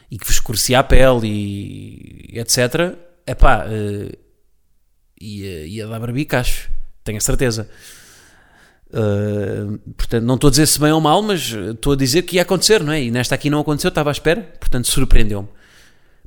e 0.10 0.18
que 0.18 0.26
vos 0.26 0.36
escurecia 0.36 0.80
a 0.80 0.84
pele 0.84 1.28
e, 1.28 2.38
etc, 2.38 2.98
epá, 3.26 3.66
uh, 3.66 4.18
ia, 5.22 5.66
ia 5.66 5.88
dar 5.88 6.02
barbicacho, 6.02 6.70
tenho 7.02 7.18
a 7.18 7.22
certeza. 7.22 7.70
Uh, 8.90 9.78
portanto, 9.96 10.26
não 10.26 10.36
estou 10.36 10.50
a 10.50 10.52
dizer 10.52 10.66
se 10.66 10.78
bem 10.78 10.92
ou 10.92 11.00
mal, 11.00 11.22
mas 11.22 11.54
estou 11.54 11.94
a 11.94 11.96
dizer 11.96 12.24
que 12.24 12.36
ia 12.36 12.42
acontecer, 12.42 12.84
não 12.84 12.92
é? 12.92 13.02
E 13.04 13.10
nesta 13.10 13.36
aqui 13.36 13.50
não 13.50 13.62
aconteceu, 13.62 13.88
estava 13.88 14.10
à 14.10 14.12
espera, 14.12 14.42
portanto 14.60 14.88
surpreendeu-me. 14.90 15.48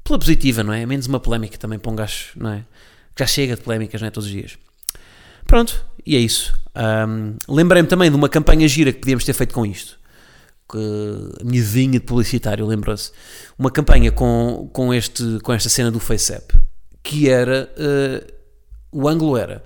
Pela 0.02 0.18
positiva, 0.18 0.62
não 0.62 0.72
é? 0.72 0.86
Menos 0.86 1.06
uma 1.06 1.20
polémica 1.20 1.58
também 1.58 1.78
para 1.78 1.92
um 1.92 1.96
gajo, 1.96 2.30
não 2.36 2.52
é? 2.52 2.64
Já 3.18 3.26
chega 3.26 3.56
de 3.56 3.62
polémicas, 3.62 4.00
não 4.00 4.08
é? 4.08 4.10
Todos 4.10 4.26
os 4.26 4.32
dias. 4.32 4.58
Pronto, 5.46 5.84
e 6.04 6.16
é 6.16 6.18
isso. 6.18 6.52
Um, 6.74 7.36
Lembrei-me 7.48 7.88
também 7.88 8.10
de 8.10 8.16
uma 8.16 8.28
campanha 8.28 8.66
gira 8.66 8.92
que 8.92 9.00
podíamos 9.00 9.24
ter 9.24 9.32
feito 9.32 9.54
com 9.54 9.64
isto. 9.64 9.98
A 11.40 11.44
minha 11.44 11.62
vinha 11.62 12.00
de 12.00 12.04
publicitário, 12.04 12.66
lembrou-se. 12.66 13.12
Uma 13.56 13.70
campanha 13.70 14.10
com, 14.10 14.68
com, 14.72 14.92
este, 14.92 15.38
com 15.42 15.52
esta 15.52 15.68
cena 15.68 15.90
do 15.90 16.00
FaceApp. 16.00 16.58
Que 17.02 17.28
era. 17.28 17.70
Uh, 17.76 18.32
o 18.90 19.08
ângulo 19.08 19.36
era. 19.36 19.62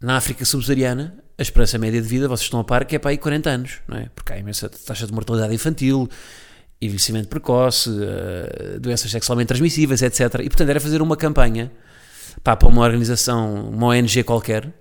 Na 0.00 0.16
África 0.16 0.44
subsaariana, 0.44 1.16
a 1.38 1.42
esperança 1.42 1.78
média 1.78 2.00
de 2.00 2.08
vida, 2.08 2.26
vocês 2.26 2.46
estão 2.46 2.60
a 2.60 2.64
par, 2.64 2.84
que 2.84 2.96
é 2.96 2.98
para 2.98 3.10
aí 3.10 3.18
40 3.18 3.50
anos, 3.50 3.78
não 3.86 3.96
é? 3.96 4.10
Porque 4.14 4.32
há 4.32 4.38
imensa 4.38 4.68
taxa 4.68 5.06
de 5.06 5.12
mortalidade 5.12 5.54
infantil, 5.54 6.08
envelhecimento 6.80 7.28
precoce, 7.28 7.90
uh, 7.90 8.80
doenças 8.80 9.10
sexualmente 9.10 9.48
transmissíveis, 9.48 10.02
etc. 10.02 10.40
E 10.40 10.48
portanto 10.48 10.68
era 10.68 10.80
fazer 10.80 11.00
uma 11.00 11.16
campanha 11.16 11.70
pá, 12.44 12.54
para 12.54 12.68
uma 12.68 12.82
organização, 12.82 13.70
uma 13.70 13.88
ONG 13.88 14.22
qualquer, 14.22 14.72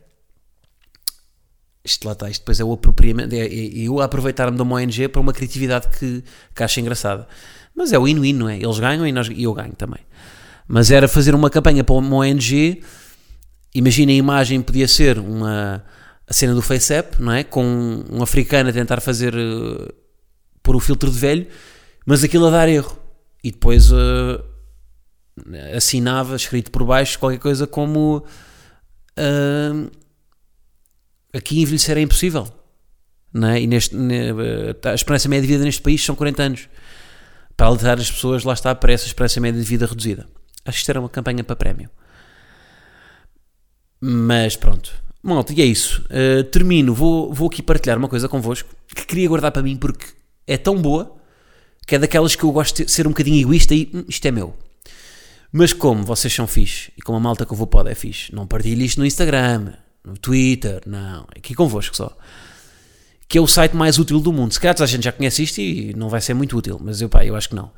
isto 1.84 2.06
lá 2.06 2.12
está, 2.12 2.30
isto 2.30 2.42
depois 2.42 2.60
é 2.60 2.64
o 2.64 2.74
apropriamento, 2.74 3.34
é, 3.34 3.40
é, 3.40 3.48
eu 3.50 4.02
aproveitar-me 4.02 4.56
de 4.56 4.62
uma 4.62 4.76
ONG 4.76 5.08
para 5.08 5.22
uma 5.22 5.34
criatividade 5.34 5.88
que, 5.98 6.24
que 6.54 6.64
acho 6.64 6.80
engraçada. 6.80 7.28
Mas 7.76 7.92
é 7.92 7.98
o 7.98 8.04
win-win, 8.04 8.34
não 8.34 8.50
é? 8.50 8.58
Eles 8.58 8.80
ganham 8.80 9.08
e, 9.08 9.12
nós, 9.12 9.30
e 9.30 9.44
eu 9.44 9.54
ganho 9.54 9.74
também. 9.74 10.02
Mas 10.68 10.92
era 10.92 11.08
fazer 11.08 11.34
uma 11.34 11.50
campanha 11.50 11.84
para 11.84 11.96
uma 11.96 12.18
ONG, 12.18 12.84
imagina 13.74 14.12
a 14.12 14.16
imagem, 14.16 14.62
podia 14.62 14.88
ser 14.88 15.18
uma, 15.18 15.84
a 16.28 16.34
cena 16.34 16.54
do 16.54 16.62
FaceApp, 16.62 17.22
não 17.22 17.32
é? 17.32 17.44
Com 17.44 18.06
um 18.12 18.22
africano 18.22 18.70
a 18.70 18.74
tentar 18.74 19.02
fazer, 19.02 19.34
uh, 19.36 19.94
pôr 20.62 20.76
o 20.76 20.80
filtro 20.80 21.10
de 21.10 21.18
velho, 21.18 21.48
mas 22.06 22.24
aquilo 22.24 22.46
a 22.48 22.52
dar 22.52 22.70
erro. 22.70 22.98
E 23.44 23.52
depois 23.52 23.92
uh, 23.92 24.53
assinava, 25.76 26.36
escrito 26.36 26.72
por 26.72 26.84
baixo, 26.86 27.20
qualquer 27.20 27.40
coisa 27.40 27.68
como... 27.68 28.24
Uh, 29.18 29.92
aqui 31.34 31.62
envelhecer 31.62 31.98
é 31.98 32.02
impossível. 32.02 32.48
É? 33.52 33.62
E 33.62 33.68
neste, 33.68 33.96
a 34.86 34.94
esperança 34.94 35.28
média 35.28 35.48
de 35.48 35.54
vida 35.54 35.64
neste 35.64 35.82
país 35.82 36.04
são 36.04 36.16
40 36.16 36.44
anos. 36.44 36.70
Para 37.58 37.68
alertar 37.68 38.00
as 38.00 38.12
pessoas, 38.12 38.44
lá 38.44 38.54
está, 38.54 38.74
para 38.76 38.94
essa 38.94 39.06
esperança 39.06 39.40
média 39.40 39.60
de 39.60 39.68
vida 39.68 39.86
reduzida. 39.86 40.28
Acho 40.66 40.78
que 40.78 40.82
isto 40.82 40.90
era 40.90 41.00
uma 41.00 41.10
campanha 41.10 41.44
para 41.44 41.56
prémio. 41.56 41.90
Mas 44.00 44.56
pronto. 44.56 44.94
Malta, 45.22 45.54
e 45.54 45.62
é 45.62 45.66
isso. 45.66 46.06
Uh, 46.10 46.44
termino. 46.44 46.94
Vou, 46.94 47.34
vou 47.34 47.48
aqui 47.48 47.62
partilhar 47.62 47.98
uma 47.98 48.10
coisa 48.10 48.28
convosco 48.28 48.70
que 48.88 49.06
queria 49.06 49.28
guardar 49.28 49.52
para 49.52 49.64
mim 49.64 49.78
porque 49.78 50.06
é 50.46 50.58
tão 50.58 50.82
boa 50.82 51.16
que 51.88 51.96
é 51.96 52.00
daquelas 52.00 52.36
que 52.36 52.44
eu 52.44 52.52
gosto 52.52 52.84
de 52.84 52.92
ser 52.92 53.08
um 53.08 53.12
bocadinho 53.12 53.42
egoísta 53.42 53.74
e 53.74 53.90
hum, 53.94 54.06
isto 54.08 54.26
é 54.26 54.32
meu. 54.32 54.56
Mas 55.56 55.72
como 55.72 56.04
vocês 56.04 56.34
são 56.34 56.48
fixe 56.48 56.92
e 56.98 57.02
como 57.04 57.16
a 57.16 57.22
malta 57.22 57.46
que 57.46 57.54
eu 57.54 57.56
vou 57.56 57.68
pode 57.68 57.88
é 57.88 57.94
fixe, 57.94 58.34
não 58.34 58.48
partilhe 58.48 58.86
isto 58.86 59.00
no 59.00 59.06
Instagram, 59.06 59.74
no 60.04 60.18
Twitter, 60.18 60.82
não, 60.88 61.28
aqui 61.38 61.54
convosco 61.54 61.96
só. 61.96 62.18
Que 63.28 63.38
é 63.38 63.42
o 63.42 63.46
site 63.46 63.76
mais 63.76 64.00
útil 64.00 64.20
do 64.20 64.34
mundo. 64.34 64.52
Se 64.52 64.60
calhar 64.60 64.76
a 64.82 64.86
gente 64.88 65.04
já 65.04 65.12
conhece 65.12 65.44
isto 65.44 65.62
e 65.62 65.94
não 65.94 66.10
vai 66.10 66.22
ser 66.22 66.34
muito 66.34 66.58
útil, 66.58 66.80
mas 66.84 67.02
eu, 67.02 67.08
pá, 67.08 67.24
eu 67.24 67.36
acho 67.36 67.50
que 67.50 67.56
não. 67.56 67.72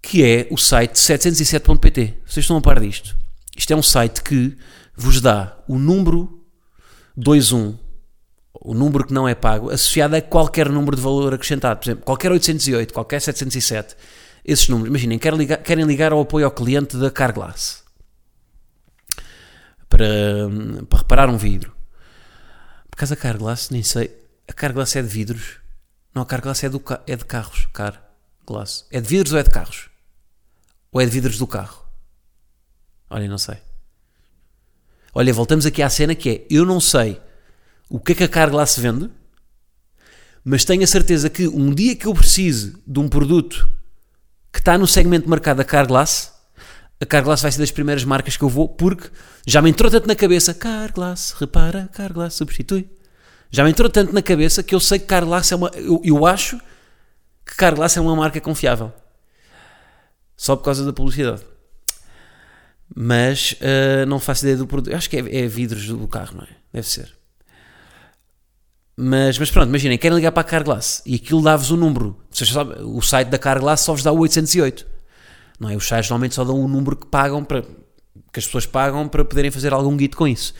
Que 0.00 0.22
é 0.22 0.48
o 0.48 0.56
site 0.56 0.94
707.pt. 0.94 2.14
Vocês 2.24 2.44
estão 2.44 2.56
a 2.56 2.60
par 2.60 2.78
disto? 2.78 3.16
Isto 3.56 3.72
é 3.72 3.76
um 3.76 3.82
site 3.82 4.22
que 4.22 4.56
vos 4.96 5.20
dá 5.20 5.58
o 5.66 5.76
número 5.76 6.40
21, 7.16 7.76
o 8.54 8.74
número 8.74 9.04
que 9.06 9.12
não 9.12 9.28
é 9.28 9.34
pago, 9.34 9.70
associado 9.70 10.14
a 10.14 10.22
qualquer 10.22 10.68
número 10.68 10.96
de 10.96 11.02
valor 11.02 11.34
acrescentado. 11.34 11.80
Por 11.80 11.86
exemplo, 11.86 12.04
qualquer 12.04 12.30
808, 12.30 12.94
qualquer 12.94 13.20
707. 13.20 13.96
Esses 14.50 14.68
números, 14.68 14.88
imaginem, 14.88 15.16
querem 15.16 15.38
ligar, 15.38 15.58
querem 15.58 15.84
ligar 15.84 16.10
ao 16.10 16.20
apoio 16.22 16.44
ao 16.44 16.50
cliente 16.50 16.96
da 16.96 17.08
Carglass 17.08 17.84
para, 19.88 20.08
para 20.88 20.98
reparar 20.98 21.30
um 21.30 21.36
vidro. 21.36 21.72
Por 22.90 22.96
causa 22.96 23.14
da 23.14 23.20
Carglass, 23.20 23.70
nem 23.70 23.84
sei. 23.84 24.12
A 24.48 24.52
Carglass 24.52 24.96
é 24.96 25.02
de 25.02 25.08
vidros? 25.08 25.58
Não, 26.12 26.22
a 26.22 26.26
Carglass 26.26 26.64
é, 26.64 26.68
do, 26.68 26.82
é 27.06 27.14
de 27.14 27.24
carros. 27.24 27.68
Carglass. 27.72 28.86
É 28.90 29.00
de 29.00 29.06
vidros 29.06 29.32
ou 29.32 29.38
é 29.38 29.44
de 29.44 29.50
carros? 29.50 29.88
Ou 30.90 31.00
é 31.00 31.04
de 31.04 31.12
vidros 31.12 31.38
do 31.38 31.46
carro? 31.46 31.84
Olha, 33.08 33.28
não 33.28 33.38
sei. 33.38 33.58
Olha, 35.14 35.32
voltamos 35.32 35.64
aqui 35.64 35.80
à 35.80 35.88
cena 35.88 36.16
que 36.16 36.28
é: 36.28 36.46
eu 36.50 36.66
não 36.66 36.80
sei 36.80 37.20
o 37.88 38.00
que 38.00 38.10
é 38.10 38.14
que 38.16 38.24
a 38.24 38.28
Carglass 38.28 38.76
vende, 38.76 39.08
mas 40.44 40.64
tenho 40.64 40.82
a 40.82 40.88
certeza 40.88 41.30
que 41.30 41.46
um 41.46 41.72
dia 41.72 41.94
que 41.94 42.06
eu 42.06 42.14
precise 42.14 42.76
de 42.84 42.98
um 42.98 43.08
produto 43.08 43.78
que 44.52 44.58
está 44.58 44.76
no 44.76 44.86
segmento 44.86 45.24
de 45.24 45.30
mercado 45.30 45.58
da 45.58 45.64
Carglass, 45.64 46.32
a 47.00 47.06
Carglass 47.06 47.42
vai 47.42 47.50
ser 47.50 47.58
das 47.58 47.70
primeiras 47.70 48.04
marcas 48.04 48.36
que 48.36 48.42
eu 48.42 48.48
vou, 48.48 48.68
porque 48.68 49.08
já 49.46 49.62
me 49.62 49.70
entrou 49.70 49.90
tanto 49.90 50.06
na 50.06 50.14
cabeça, 50.14 50.52
Carglass, 50.52 51.34
repara, 51.38 51.88
Carglass, 51.92 52.34
substitui. 52.34 52.90
Já 53.50 53.64
me 53.64 53.70
entrou 53.70 53.88
tanto 53.88 54.12
na 54.12 54.22
cabeça 54.22 54.62
que 54.62 54.74
eu 54.74 54.80
sei 54.80 54.98
que 54.98 55.06
Carglass 55.06 55.50
é 55.50 55.56
uma. 55.56 55.70
Eu, 55.74 56.00
eu 56.04 56.26
acho 56.26 56.60
que 57.44 57.56
Carglass 57.56 57.96
é 57.96 58.00
uma 58.00 58.14
marca 58.14 58.40
confiável. 58.40 58.92
Só 60.36 60.54
por 60.56 60.64
causa 60.64 60.84
da 60.84 60.92
publicidade. 60.92 61.42
Mas 62.94 63.52
uh, 63.52 64.06
não 64.06 64.20
faço 64.20 64.44
ideia 64.44 64.56
do 64.56 64.66
produto. 64.66 64.94
Acho 64.94 65.10
que 65.10 65.16
é, 65.16 65.44
é, 65.44 65.46
vidros 65.46 65.86
do 65.86 66.06
carro, 66.06 66.36
não 66.36 66.44
é? 66.44 66.56
Deve 66.72 66.88
ser. 66.88 67.19
Mas, 69.02 69.38
mas 69.38 69.50
pronto, 69.50 69.70
imaginem, 69.70 69.96
querem 69.96 70.14
ligar 70.14 70.30
para 70.30 70.42
a 70.42 70.44
Carglass 70.44 71.02
e 71.06 71.14
aquilo 71.14 71.40
dá-vos 71.40 71.70
o 71.70 71.74
um 71.74 71.78
número. 71.78 72.18
Vocês 72.30 72.50
sabem, 72.50 72.84
o 72.84 73.00
site 73.00 73.28
da 73.28 73.38
Carglass 73.38 73.80
só 73.80 73.94
vos 73.94 74.02
dá 74.02 74.12
o 74.12 74.18
808. 74.18 74.86
Não 75.58 75.70
é? 75.70 75.76
Os 75.76 75.88
sites 75.88 76.10
normalmente 76.10 76.34
só 76.34 76.44
dão 76.44 76.60
o 76.60 76.68
número 76.68 76.94
que 76.94 77.06
pagam 77.06 77.42
para 77.42 77.62
que 77.62 78.38
as 78.38 78.44
pessoas 78.44 78.66
pagam 78.66 79.08
para 79.08 79.24
poderem 79.24 79.50
fazer 79.50 79.72
algum 79.72 79.96
guito 79.96 80.18
com 80.18 80.28
isso. 80.28 80.52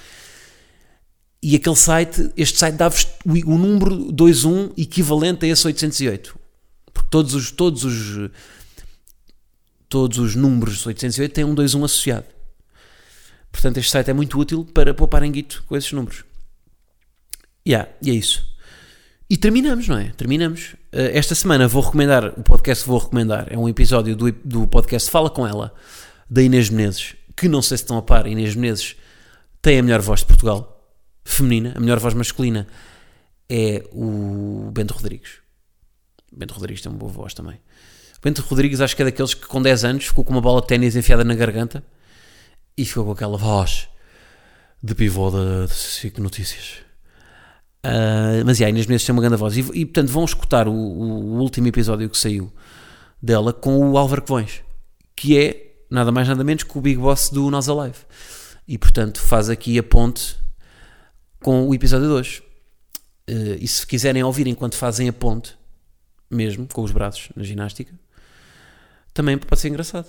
E 1.42 1.54
aquele 1.54 1.76
site, 1.76 2.32
este 2.34 2.58
site 2.58 2.76
dá-vos 2.76 3.08
o, 3.26 3.58
número 3.58 4.10
21 4.10 4.72
equivalente 4.74 5.44
a 5.44 5.48
esse 5.50 5.66
808. 5.66 6.34
Porque 6.94 7.08
todos 7.10 7.34
os, 7.34 7.50
todos 7.50 7.84
os, 7.84 8.30
todos 9.86 10.16
os 10.16 10.34
números 10.34 10.86
808 10.86 11.34
têm 11.34 11.44
um 11.44 11.54
21 11.54 11.84
associado. 11.84 12.26
Portanto, 13.52 13.76
este 13.76 13.90
site 13.90 14.08
é 14.08 14.14
muito 14.14 14.38
útil 14.38 14.64
para 14.64 14.94
pouparem 14.94 15.30
guito 15.30 15.62
com 15.66 15.76
esses 15.76 15.92
números. 15.92 16.29
Yeah, 17.66 17.88
e 18.02 18.10
é 18.10 18.14
isso. 18.14 18.48
E 19.28 19.36
terminamos, 19.36 19.86
não 19.86 19.96
é? 19.96 20.10
Terminamos. 20.16 20.74
Uh, 20.92 21.12
esta 21.12 21.34
semana 21.34 21.68
vou 21.68 21.82
recomendar, 21.82 22.26
o 22.38 22.42
podcast 22.42 22.86
vou 22.86 22.98
recomendar 22.98 23.46
é 23.50 23.56
um 23.56 23.68
episódio 23.68 24.16
do, 24.16 24.32
do 24.32 24.66
podcast 24.66 25.10
Fala 25.10 25.30
Com 25.30 25.46
Ela, 25.46 25.72
da 26.28 26.42
Inês 26.42 26.68
Menezes, 26.68 27.14
que 27.36 27.48
não 27.48 27.62
sei 27.62 27.76
se 27.76 27.84
estão 27.84 27.96
a 27.96 28.02
par, 28.02 28.26
Inês 28.26 28.56
Menezes 28.56 28.96
tem 29.62 29.78
a 29.78 29.82
melhor 29.82 30.00
voz 30.00 30.20
de 30.20 30.26
Portugal, 30.26 30.94
feminina, 31.24 31.74
a 31.76 31.80
melhor 31.80 31.98
voz 31.98 32.14
masculina 32.14 32.66
é 33.48 33.84
o 33.92 34.70
Bento 34.72 34.94
Rodrigues. 34.94 35.38
Bento 36.32 36.54
Rodrigues 36.54 36.82
tem 36.82 36.90
uma 36.90 36.98
boa 36.98 37.12
voz 37.12 37.34
também. 37.34 37.60
Bento 38.22 38.42
Rodrigues 38.42 38.80
acho 38.80 38.94
que 38.94 39.02
é 39.02 39.04
daqueles 39.06 39.34
que 39.34 39.46
com 39.46 39.60
10 39.60 39.84
anos 39.84 40.06
ficou 40.06 40.24
com 40.24 40.32
uma 40.32 40.40
bola 40.40 40.60
de 40.60 40.66
ténis 40.66 40.94
enfiada 40.94 41.24
na 41.24 41.34
garganta 41.34 41.82
e 42.76 42.84
ficou 42.84 43.04
com 43.04 43.12
aquela 43.12 43.36
voz 43.36 43.88
de 44.82 44.94
pivô 44.94 45.30
da 45.30 45.68
SIC 45.68 46.18
Notícias. 46.18 46.89
Uh, 47.84 48.44
mas, 48.44 48.58
yeah, 48.58 48.70
Inês 48.70 48.86
Menezes 48.86 49.06
tem 49.06 49.12
uma 49.12 49.22
grande 49.22 49.36
voz. 49.36 49.56
E, 49.56 49.60
e 49.60 49.86
portanto, 49.86 50.08
vão 50.08 50.24
escutar 50.24 50.68
o, 50.68 50.72
o, 50.72 51.38
último 51.40 51.66
episódio 51.68 52.08
que 52.10 52.18
saiu 52.18 52.52
dela 53.22 53.52
com 53.52 53.90
o 53.90 53.96
Álvaro 53.96 54.22
Covões, 54.22 54.62
que 55.16 55.38
é 55.38 55.84
nada 55.90 56.12
mais 56.12 56.28
nada 56.28 56.44
menos 56.44 56.62
que 56.62 56.78
o 56.78 56.80
Big 56.80 57.00
Boss 57.00 57.30
do 57.30 57.50
Nós 57.50 57.68
Alive. 57.68 57.98
E, 58.68 58.76
portanto, 58.78 59.20
faz 59.20 59.48
aqui 59.48 59.78
a 59.78 59.82
ponte 59.82 60.36
com 61.42 61.68
o 61.68 61.74
episódio 61.74 62.08
2. 62.08 62.38
Uh, 62.38 62.42
e 63.60 63.66
se 63.66 63.86
quiserem 63.86 64.22
ouvir 64.22 64.46
enquanto 64.46 64.76
fazem 64.76 65.08
a 65.08 65.12
ponte, 65.12 65.56
mesmo, 66.30 66.68
com 66.72 66.82
os 66.82 66.92
braços 66.92 67.30
na 67.34 67.42
ginástica, 67.42 67.92
também 69.14 69.38
pode 69.38 69.60
ser 69.60 69.68
engraçado. 69.68 70.06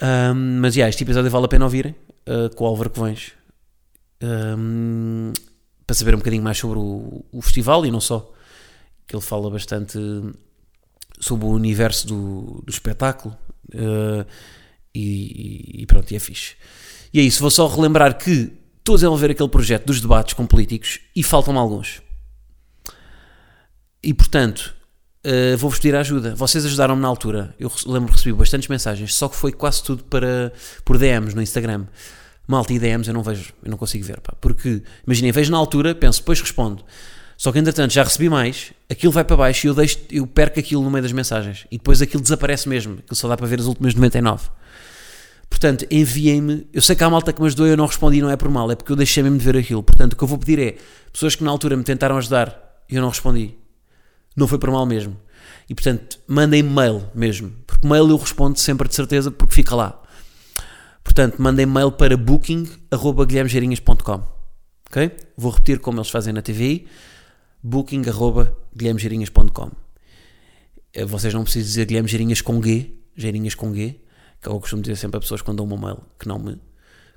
Um, 0.00 0.60
mas, 0.60 0.76
yeah, 0.76 0.88
este 0.88 1.04
episódio 1.04 1.30
vale 1.30 1.44
a 1.44 1.48
pena 1.48 1.64
ouvirem, 1.64 1.94
uh, 2.26 2.54
com 2.54 2.64
o 2.64 2.66
Álvaro 2.66 2.90
Covões. 2.90 3.32
Um, 4.22 5.32
para 5.88 5.94
saber 5.94 6.14
um 6.14 6.18
bocadinho 6.18 6.42
mais 6.42 6.58
sobre 6.58 6.78
o, 6.78 7.24
o, 7.32 7.40
festival 7.40 7.86
e 7.86 7.90
não 7.90 7.98
só, 7.98 8.30
que 9.06 9.16
ele 9.16 9.22
fala 9.22 9.48
bastante 9.48 9.98
sobre 11.18 11.46
o 11.46 11.48
universo 11.48 12.06
do, 12.06 12.62
do 12.62 12.70
espetáculo 12.70 13.34
uh, 13.74 14.26
e, 14.94 15.80
e, 15.80 15.86
pronto, 15.86 16.12
e 16.12 16.16
é 16.16 16.18
fixe. 16.18 16.56
E 17.10 17.18
é 17.18 17.22
isso, 17.22 17.40
vou 17.40 17.50
só 17.50 17.66
relembrar 17.66 18.18
que 18.18 18.52
estou 18.76 18.96
a 18.96 18.96
desenvolver 18.96 19.30
aquele 19.30 19.48
projeto 19.48 19.86
dos 19.86 19.98
debates 19.98 20.34
com 20.34 20.46
políticos 20.46 21.00
e 21.16 21.22
faltam-me 21.22 21.58
alguns. 21.58 22.02
E 24.02 24.12
portanto, 24.12 24.74
uh, 25.24 25.56
vou-vos 25.56 25.78
pedir 25.78 25.96
ajuda. 25.96 26.34
Vocês 26.34 26.66
ajudaram-me 26.66 27.00
na 27.00 27.08
altura. 27.08 27.54
Eu 27.58 27.72
lembro 27.86 28.08
que 28.08 28.18
recebi 28.18 28.36
bastantes 28.36 28.68
mensagens, 28.68 29.14
só 29.14 29.26
que 29.26 29.36
foi 29.36 29.52
quase 29.52 29.82
tudo 29.82 30.04
para, 30.04 30.52
por 30.84 30.98
DMs 30.98 31.34
no 31.34 31.40
Instagram. 31.40 31.86
Malta 32.48 32.72
e 32.72 32.78
DMs 32.78 33.06
eu 33.06 33.14
não 33.14 33.22
vejo, 33.22 33.52
eu 33.62 33.70
não 33.70 33.76
consigo 33.76 34.02
ver, 34.04 34.20
pá. 34.20 34.32
Porque, 34.40 34.82
imaginem, 35.06 35.30
vejo 35.30 35.52
na 35.52 35.58
altura, 35.58 35.94
penso, 35.94 36.20
depois 36.20 36.40
respondo. 36.40 36.82
Só 37.36 37.52
que 37.52 37.58
entretanto 37.58 37.92
já 37.92 38.02
recebi 38.02 38.28
mais, 38.28 38.72
aquilo 38.90 39.12
vai 39.12 39.22
para 39.22 39.36
baixo 39.36 39.66
e 39.66 39.68
eu, 39.68 39.74
deixo, 39.74 39.98
eu 40.10 40.26
perco 40.26 40.58
aquilo 40.58 40.82
no 40.82 40.90
meio 40.90 41.02
das 41.02 41.12
mensagens. 41.12 41.66
E 41.70 41.76
depois 41.76 42.00
aquilo 42.00 42.22
desaparece 42.22 42.66
mesmo, 42.66 42.94
aquilo 42.94 43.14
só 43.14 43.28
dá 43.28 43.36
para 43.36 43.46
ver 43.46 43.60
as 43.60 43.66
últimas 43.66 43.94
99. 43.94 44.48
Portanto, 45.48 45.86
enviem-me. 45.90 46.66
Eu 46.72 46.80
sei 46.80 46.96
que 46.96 47.04
há 47.04 47.10
malta 47.10 47.32
que 47.32 47.40
me 47.40 47.46
ajudou 47.46 47.66
e 47.66 47.70
eu 47.70 47.76
não 47.76 47.86
respondi, 47.86 48.22
não 48.22 48.30
é 48.30 48.36
por 48.36 48.50
mal, 48.50 48.70
é 48.70 48.74
porque 48.74 48.90
eu 48.90 48.96
deixei 48.96 49.22
mesmo 49.22 49.38
de 49.38 49.44
ver 49.44 49.56
aquilo. 49.56 49.82
Portanto, 49.82 50.14
o 50.14 50.16
que 50.16 50.24
eu 50.24 50.28
vou 50.28 50.38
pedir 50.38 50.58
é: 50.58 50.76
pessoas 51.12 51.36
que 51.36 51.44
na 51.44 51.50
altura 51.50 51.76
me 51.76 51.84
tentaram 51.84 52.16
ajudar 52.16 52.82
e 52.88 52.96
eu 52.96 53.02
não 53.02 53.10
respondi, 53.10 53.54
não 54.34 54.48
foi 54.48 54.58
por 54.58 54.70
mal 54.70 54.86
mesmo. 54.86 55.16
E 55.68 55.74
portanto, 55.74 56.18
mandem 56.26 56.62
mail 56.62 57.08
mesmo, 57.14 57.52
porque 57.66 57.86
mail 57.86 58.08
eu 58.08 58.16
respondo 58.16 58.58
sempre 58.58 58.88
de 58.88 58.94
certeza, 58.94 59.30
porque 59.30 59.54
fica 59.54 59.74
lá. 59.74 60.00
Portanto, 61.08 61.40
mandem 61.40 61.64
mail 61.64 61.90
para 61.90 62.18
booking.guilhermegeirinhas.com 62.18 64.22
Ok? 64.90 65.10
Vou 65.38 65.50
repetir 65.50 65.80
como 65.80 65.98
eles 65.98 66.10
fazem 66.10 66.34
na 66.34 66.42
TVI: 66.42 66.86
booking.guilhermegeirinhas.com 67.62 69.70
eh, 70.92 71.06
Vocês 71.06 71.32
não 71.32 71.44
precisam 71.44 71.66
dizer 71.66 71.86
Guilherme 71.86 72.10
Geirinhas 72.10 72.42
com 72.42 72.62
G, 72.62 72.92
Geirinhas 73.16 73.54
com 73.54 73.74
G, 73.74 73.98
que 74.40 74.48
eu 74.50 74.60
costumo 74.60 74.82
dizer 74.82 74.96
sempre 74.96 75.16
a 75.16 75.20
pessoas 75.20 75.40
quando 75.40 75.56
dão 75.56 75.66
um 75.66 75.78
mail 75.80 76.02
que 76.18 76.28
não 76.28 76.38
me 76.38 76.60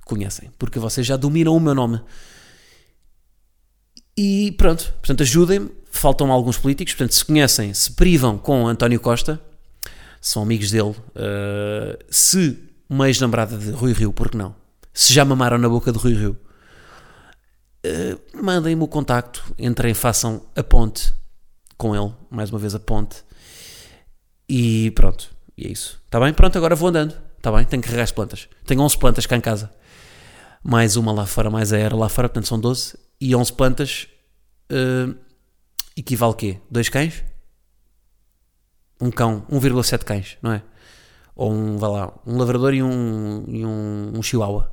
conhecem, 0.06 0.50
porque 0.58 0.80
vocês 0.80 1.06
já 1.06 1.18
dominam 1.18 1.54
o 1.54 1.60
meu 1.60 1.76
nome. 1.76 2.00
E 4.16 4.54
pronto, 4.54 4.86
portanto, 4.94 5.24
ajudem-me. 5.24 5.70
Faltam 5.92 6.32
alguns 6.32 6.58
políticos, 6.58 6.94
portanto, 6.94 7.12
se 7.12 7.26
conhecem, 7.26 7.74
se 7.74 7.92
privam 7.92 8.38
com 8.38 8.70
António 8.70 9.02
Costa, 9.02 9.42
são 10.22 10.44
amigos 10.44 10.72
dele, 10.72 10.92
uh, 10.92 11.98
se 12.10 12.71
uma 12.92 13.08
ex-namorada 13.08 13.58
de 13.58 13.72
Rui 13.72 13.94
Rio, 13.94 14.12
porque 14.12 14.38
não? 14.38 14.54
Se 14.94 15.14
já 15.14 15.24
mamaram 15.24 15.58
na 15.58 15.70
boca 15.70 15.94
de 15.94 15.98
Rui 15.98 16.14
Rio, 16.14 16.38
uh, 17.86 18.44
mandem-me 18.44 18.84
o 18.84 18.88
contacto, 18.88 19.42
entrem, 19.58 19.94
façam 19.94 20.46
a 20.58 20.62
ponte 20.62 21.14
com 21.78 21.96
ele, 21.96 22.14
mais 22.30 22.50
uma 22.50 22.60
vez 22.60 22.76
a 22.76 22.80
ponte, 22.82 23.24
e 24.48 24.92
pronto, 24.92 25.34
e 25.58 25.68
é 25.68 25.72
isso. 25.72 26.02
Está 26.06 26.20
bem? 26.20 26.34
Pronto, 26.34 26.58
agora 26.58 26.76
vou 26.76 26.90
andando, 26.90 27.18
está 27.38 27.50
bem? 27.50 27.64
Tenho 27.64 27.82
que 27.82 27.88
carregar 27.88 28.04
as 28.04 28.12
plantas. 28.12 28.50
Tenho 28.66 28.82
11 28.82 28.98
plantas 28.98 29.26
cá 29.26 29.38
em 29.38 29.42
casa, 29.42 29.72
mais 30.62 30.98
uma 30.98 31.14
lá 31.14 31.26
fora, 31.26 31.50
mais 31.50 31.72
a 31.72 31.78
era 31.78 31.96
lá 31.96 32.10
fora, 32.10 32.28
portanto 32.28 32.50
são 32.50 32.60
12, 32.60 32.98
e 33.22 33.34
11 33.34 33.54
plantas 33.54 34.08
uh, 34.70 35.16
equivale 35.96 36.34
a 36.34 36.36
quê? 36.36 36.58
Dois 36.70 36.90
cães? 36.90 37.24
Um 39.00 39.10
cão, 39.10 39.46
1,7 39.50 40.04
cães, 40.04 40.38
não 40.42 40.52
é? 40.52 40.62
Ou 41.42 41.52
um, 41.52 41.76
vai 41.76 41.90
lá, 41.90 42.14
um 42.24 42.38
lavrador 42.38 42.72
e 42.72 42.84
um, 42.84 43.44
e 43.48 43.66
um, 43.66 44.12
um 44.14 44.22
chihuahua. 44.22 44.72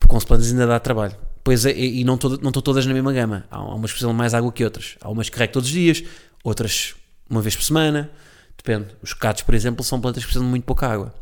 Porque 0.00 0.10
com 0.10 0.18
plantas 0.24 0.50
ainda 0.50 0.66
dá 0.66 0.80
trabalho. 0.80 1.14
Pois 1.44 1.66
é, 1.66 1.78
e 1.78 2.02
não 2.02 2.14
estou 2.14 2.38
não 2.38 2.50
todas 2.50 2.86
na 2.86 2.94
mesma 2.94 3.12
gama. 3.12 3.44
Há 3.50 3.62
umas 3.62 3.90
que 3.90 3.96
precisam 3.96 4.14
mais 4.14 4.32
água 4.32 4.50
que 4.50 4.64
outras. 4.64 4.96
Há 5.02 5.10
umas 5.10 5.28
que 5.28 5.36
carrego 5.36 5.52
todos 5.52 5.68
os 5.68 5.74
dias, 5.74 6.02
outras 6.42 6.94
uma 7.28 7.42
vez 7.42 7.54
por 7.54 7.62
semana. 7.62 8.10
Depende. 8.56 8.96
Os 9.02 9.12
catos, 9.12 9.42
por 9.42 9.54
exemplo, 9.54 9.84
são 9.84 10.00
plantas 10.00 10.22
que 10.22 10.28
precisam 10.28 10.46
de 10.46 10.50
muito 10.50 10.64
pouca 10.64 10.86
água. 10.88 11.14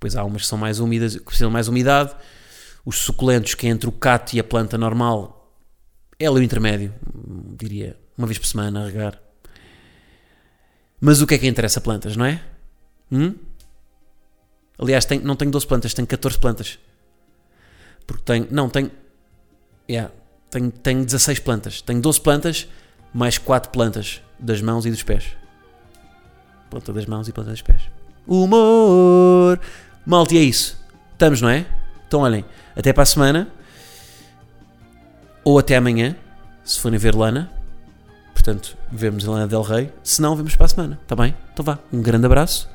Pois 0.00 0.16
há 0.16 0.24
umas 0.24 0.42
que 0.42 0.48
são 0.48 0.58
mais 0.58 0.80
úmidas, 0.80 1.14
que 1.14 1.22
precisam 1.22 1.48
de 1.48 1.52
mais 1.52 1.68
umidade. 1.68 2.12
Os 2.84 2.96
suculentos, 2.98 3.54
que 3.54 3.68
é 3.68 3.70
entre 3.70 3.88
o 3.88 3.92
cato 3.92 4.34
e 4.34 4.40
a 4.40 4.44
planta 4.44 4.76
normal, 4.76 5.54
é 6.18 6.26
ali 6.26 6.40
o 6.40 6.42
intermédio. 6.42 6.92
Diria 7.56 7.96
uma 8.18 8.26
vez 8.26 8.36
por 8.36 8.48
semana 8.48 8.82
a 8.82 8.86
regar. 8.86 9.16
Mas 11.00 11.22
o 11.22 11.26
que 11.26 11.34
é 11.34 11.38
que 11.38 11.46
interessa 11.46 11.80
plantas, 11.80 12.16
não 12.16 12.24
é? 12.24 12.42
Hum? 13.12 13.45
Aliás, 14.78 15.04
tenho, 15.04 15.22
não 15.24 15.36
tenho 15.36 15.50
12 15.50 15.66
plantas, 15.66 15.94
tenho 15.94 16.06
14 16.06 16.38
plantas. 16.38 16.78
Porque 18.06 18.22
tenho. 18.24 18.46
Não, 18.50 18.68
tenho. 18.68 18.90
Yeah, 19.88 20.12
tenho, 20.50 20.70
tenho 20.70 21.04
16 21.04 21.38
plantas. 21.40 21.80
Tenho 21.80 22.00
12 22.00 22.20
plantas, 22.20 22.68
mais 23.12 23.38
4 23.38 23.70
plantas 23.70 24.20
das 24.38 24.60
mãos 24.60 24.84
e 24.84 24.90
dos 24.90 25.02
pés. 25.02 25.24
Planta 26.70 26.92
das 26.92 27.06
mãos 27.06 27.28
e 27.28 27.32
planta 27.32 27.50
dos 27.50 27.62
pés. 27.62 27.82
Humor! 28.26 29.58
Malte, 30.04 30.36
é 30.36 30.42
isso. 30.42 30.78
Estamos, 31.12 31.40
não 31.40 31.48
é? 31.48 31.64
Então 32.06 32.20
olhem, 32.20 32.44
até 32.74 32.92
para 32.92 33.02
a 33.02 33.06
semana. 33.06 33.48
Ou 35.42 35.58
até 35.58 35.76
amanhã, 35.76 36.16
se 36.64 36.78
forem 36.80 36.98
ver 36.98 37.14
Lana. 37.14 37.50
Portanto, 38.34 38.76
vemos 38.92 39.24
em 39.24 39.28
Lana 39.28 39.46
Del 39.46 39.62
Rey. 39.62 39.92
Se 40.02 40.20
não, 40.20 40.36
vemos 40.36 40.54
para 40.54 40.66
a 40.66 40.68
semana. 40.68 40.98
Está 41.02 41.16
bem? 41.16 41.34
Então 41.52 41.64
vá. 41.64 41.78
Um 41.92 42.02
grande 42.02 42.26
abraço 42.26 42.68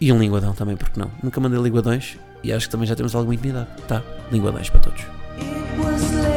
e 0.00 0.12
um 0.12 0.18
linguadão 0.18 0.52
também, 0.54 0.76
porque 0.76 0.98
não? 0.98 1.10
Nunca 1.22 1.40
mandei 1.40 1.60
linguadões 1.60 2.18
e 2.42 2.52
acho 2.52 2.66
que 2.66 2.72
também 2.72 2.86
já 2.86 2.94
temos 2.94 3.14
alguma 3.14 3.34
intimidade. 3.34 3.68
Tá? 3.88 4.02
Linguadões 4.30 4.70
para 4.70 4.80
todos. 4.80 6.35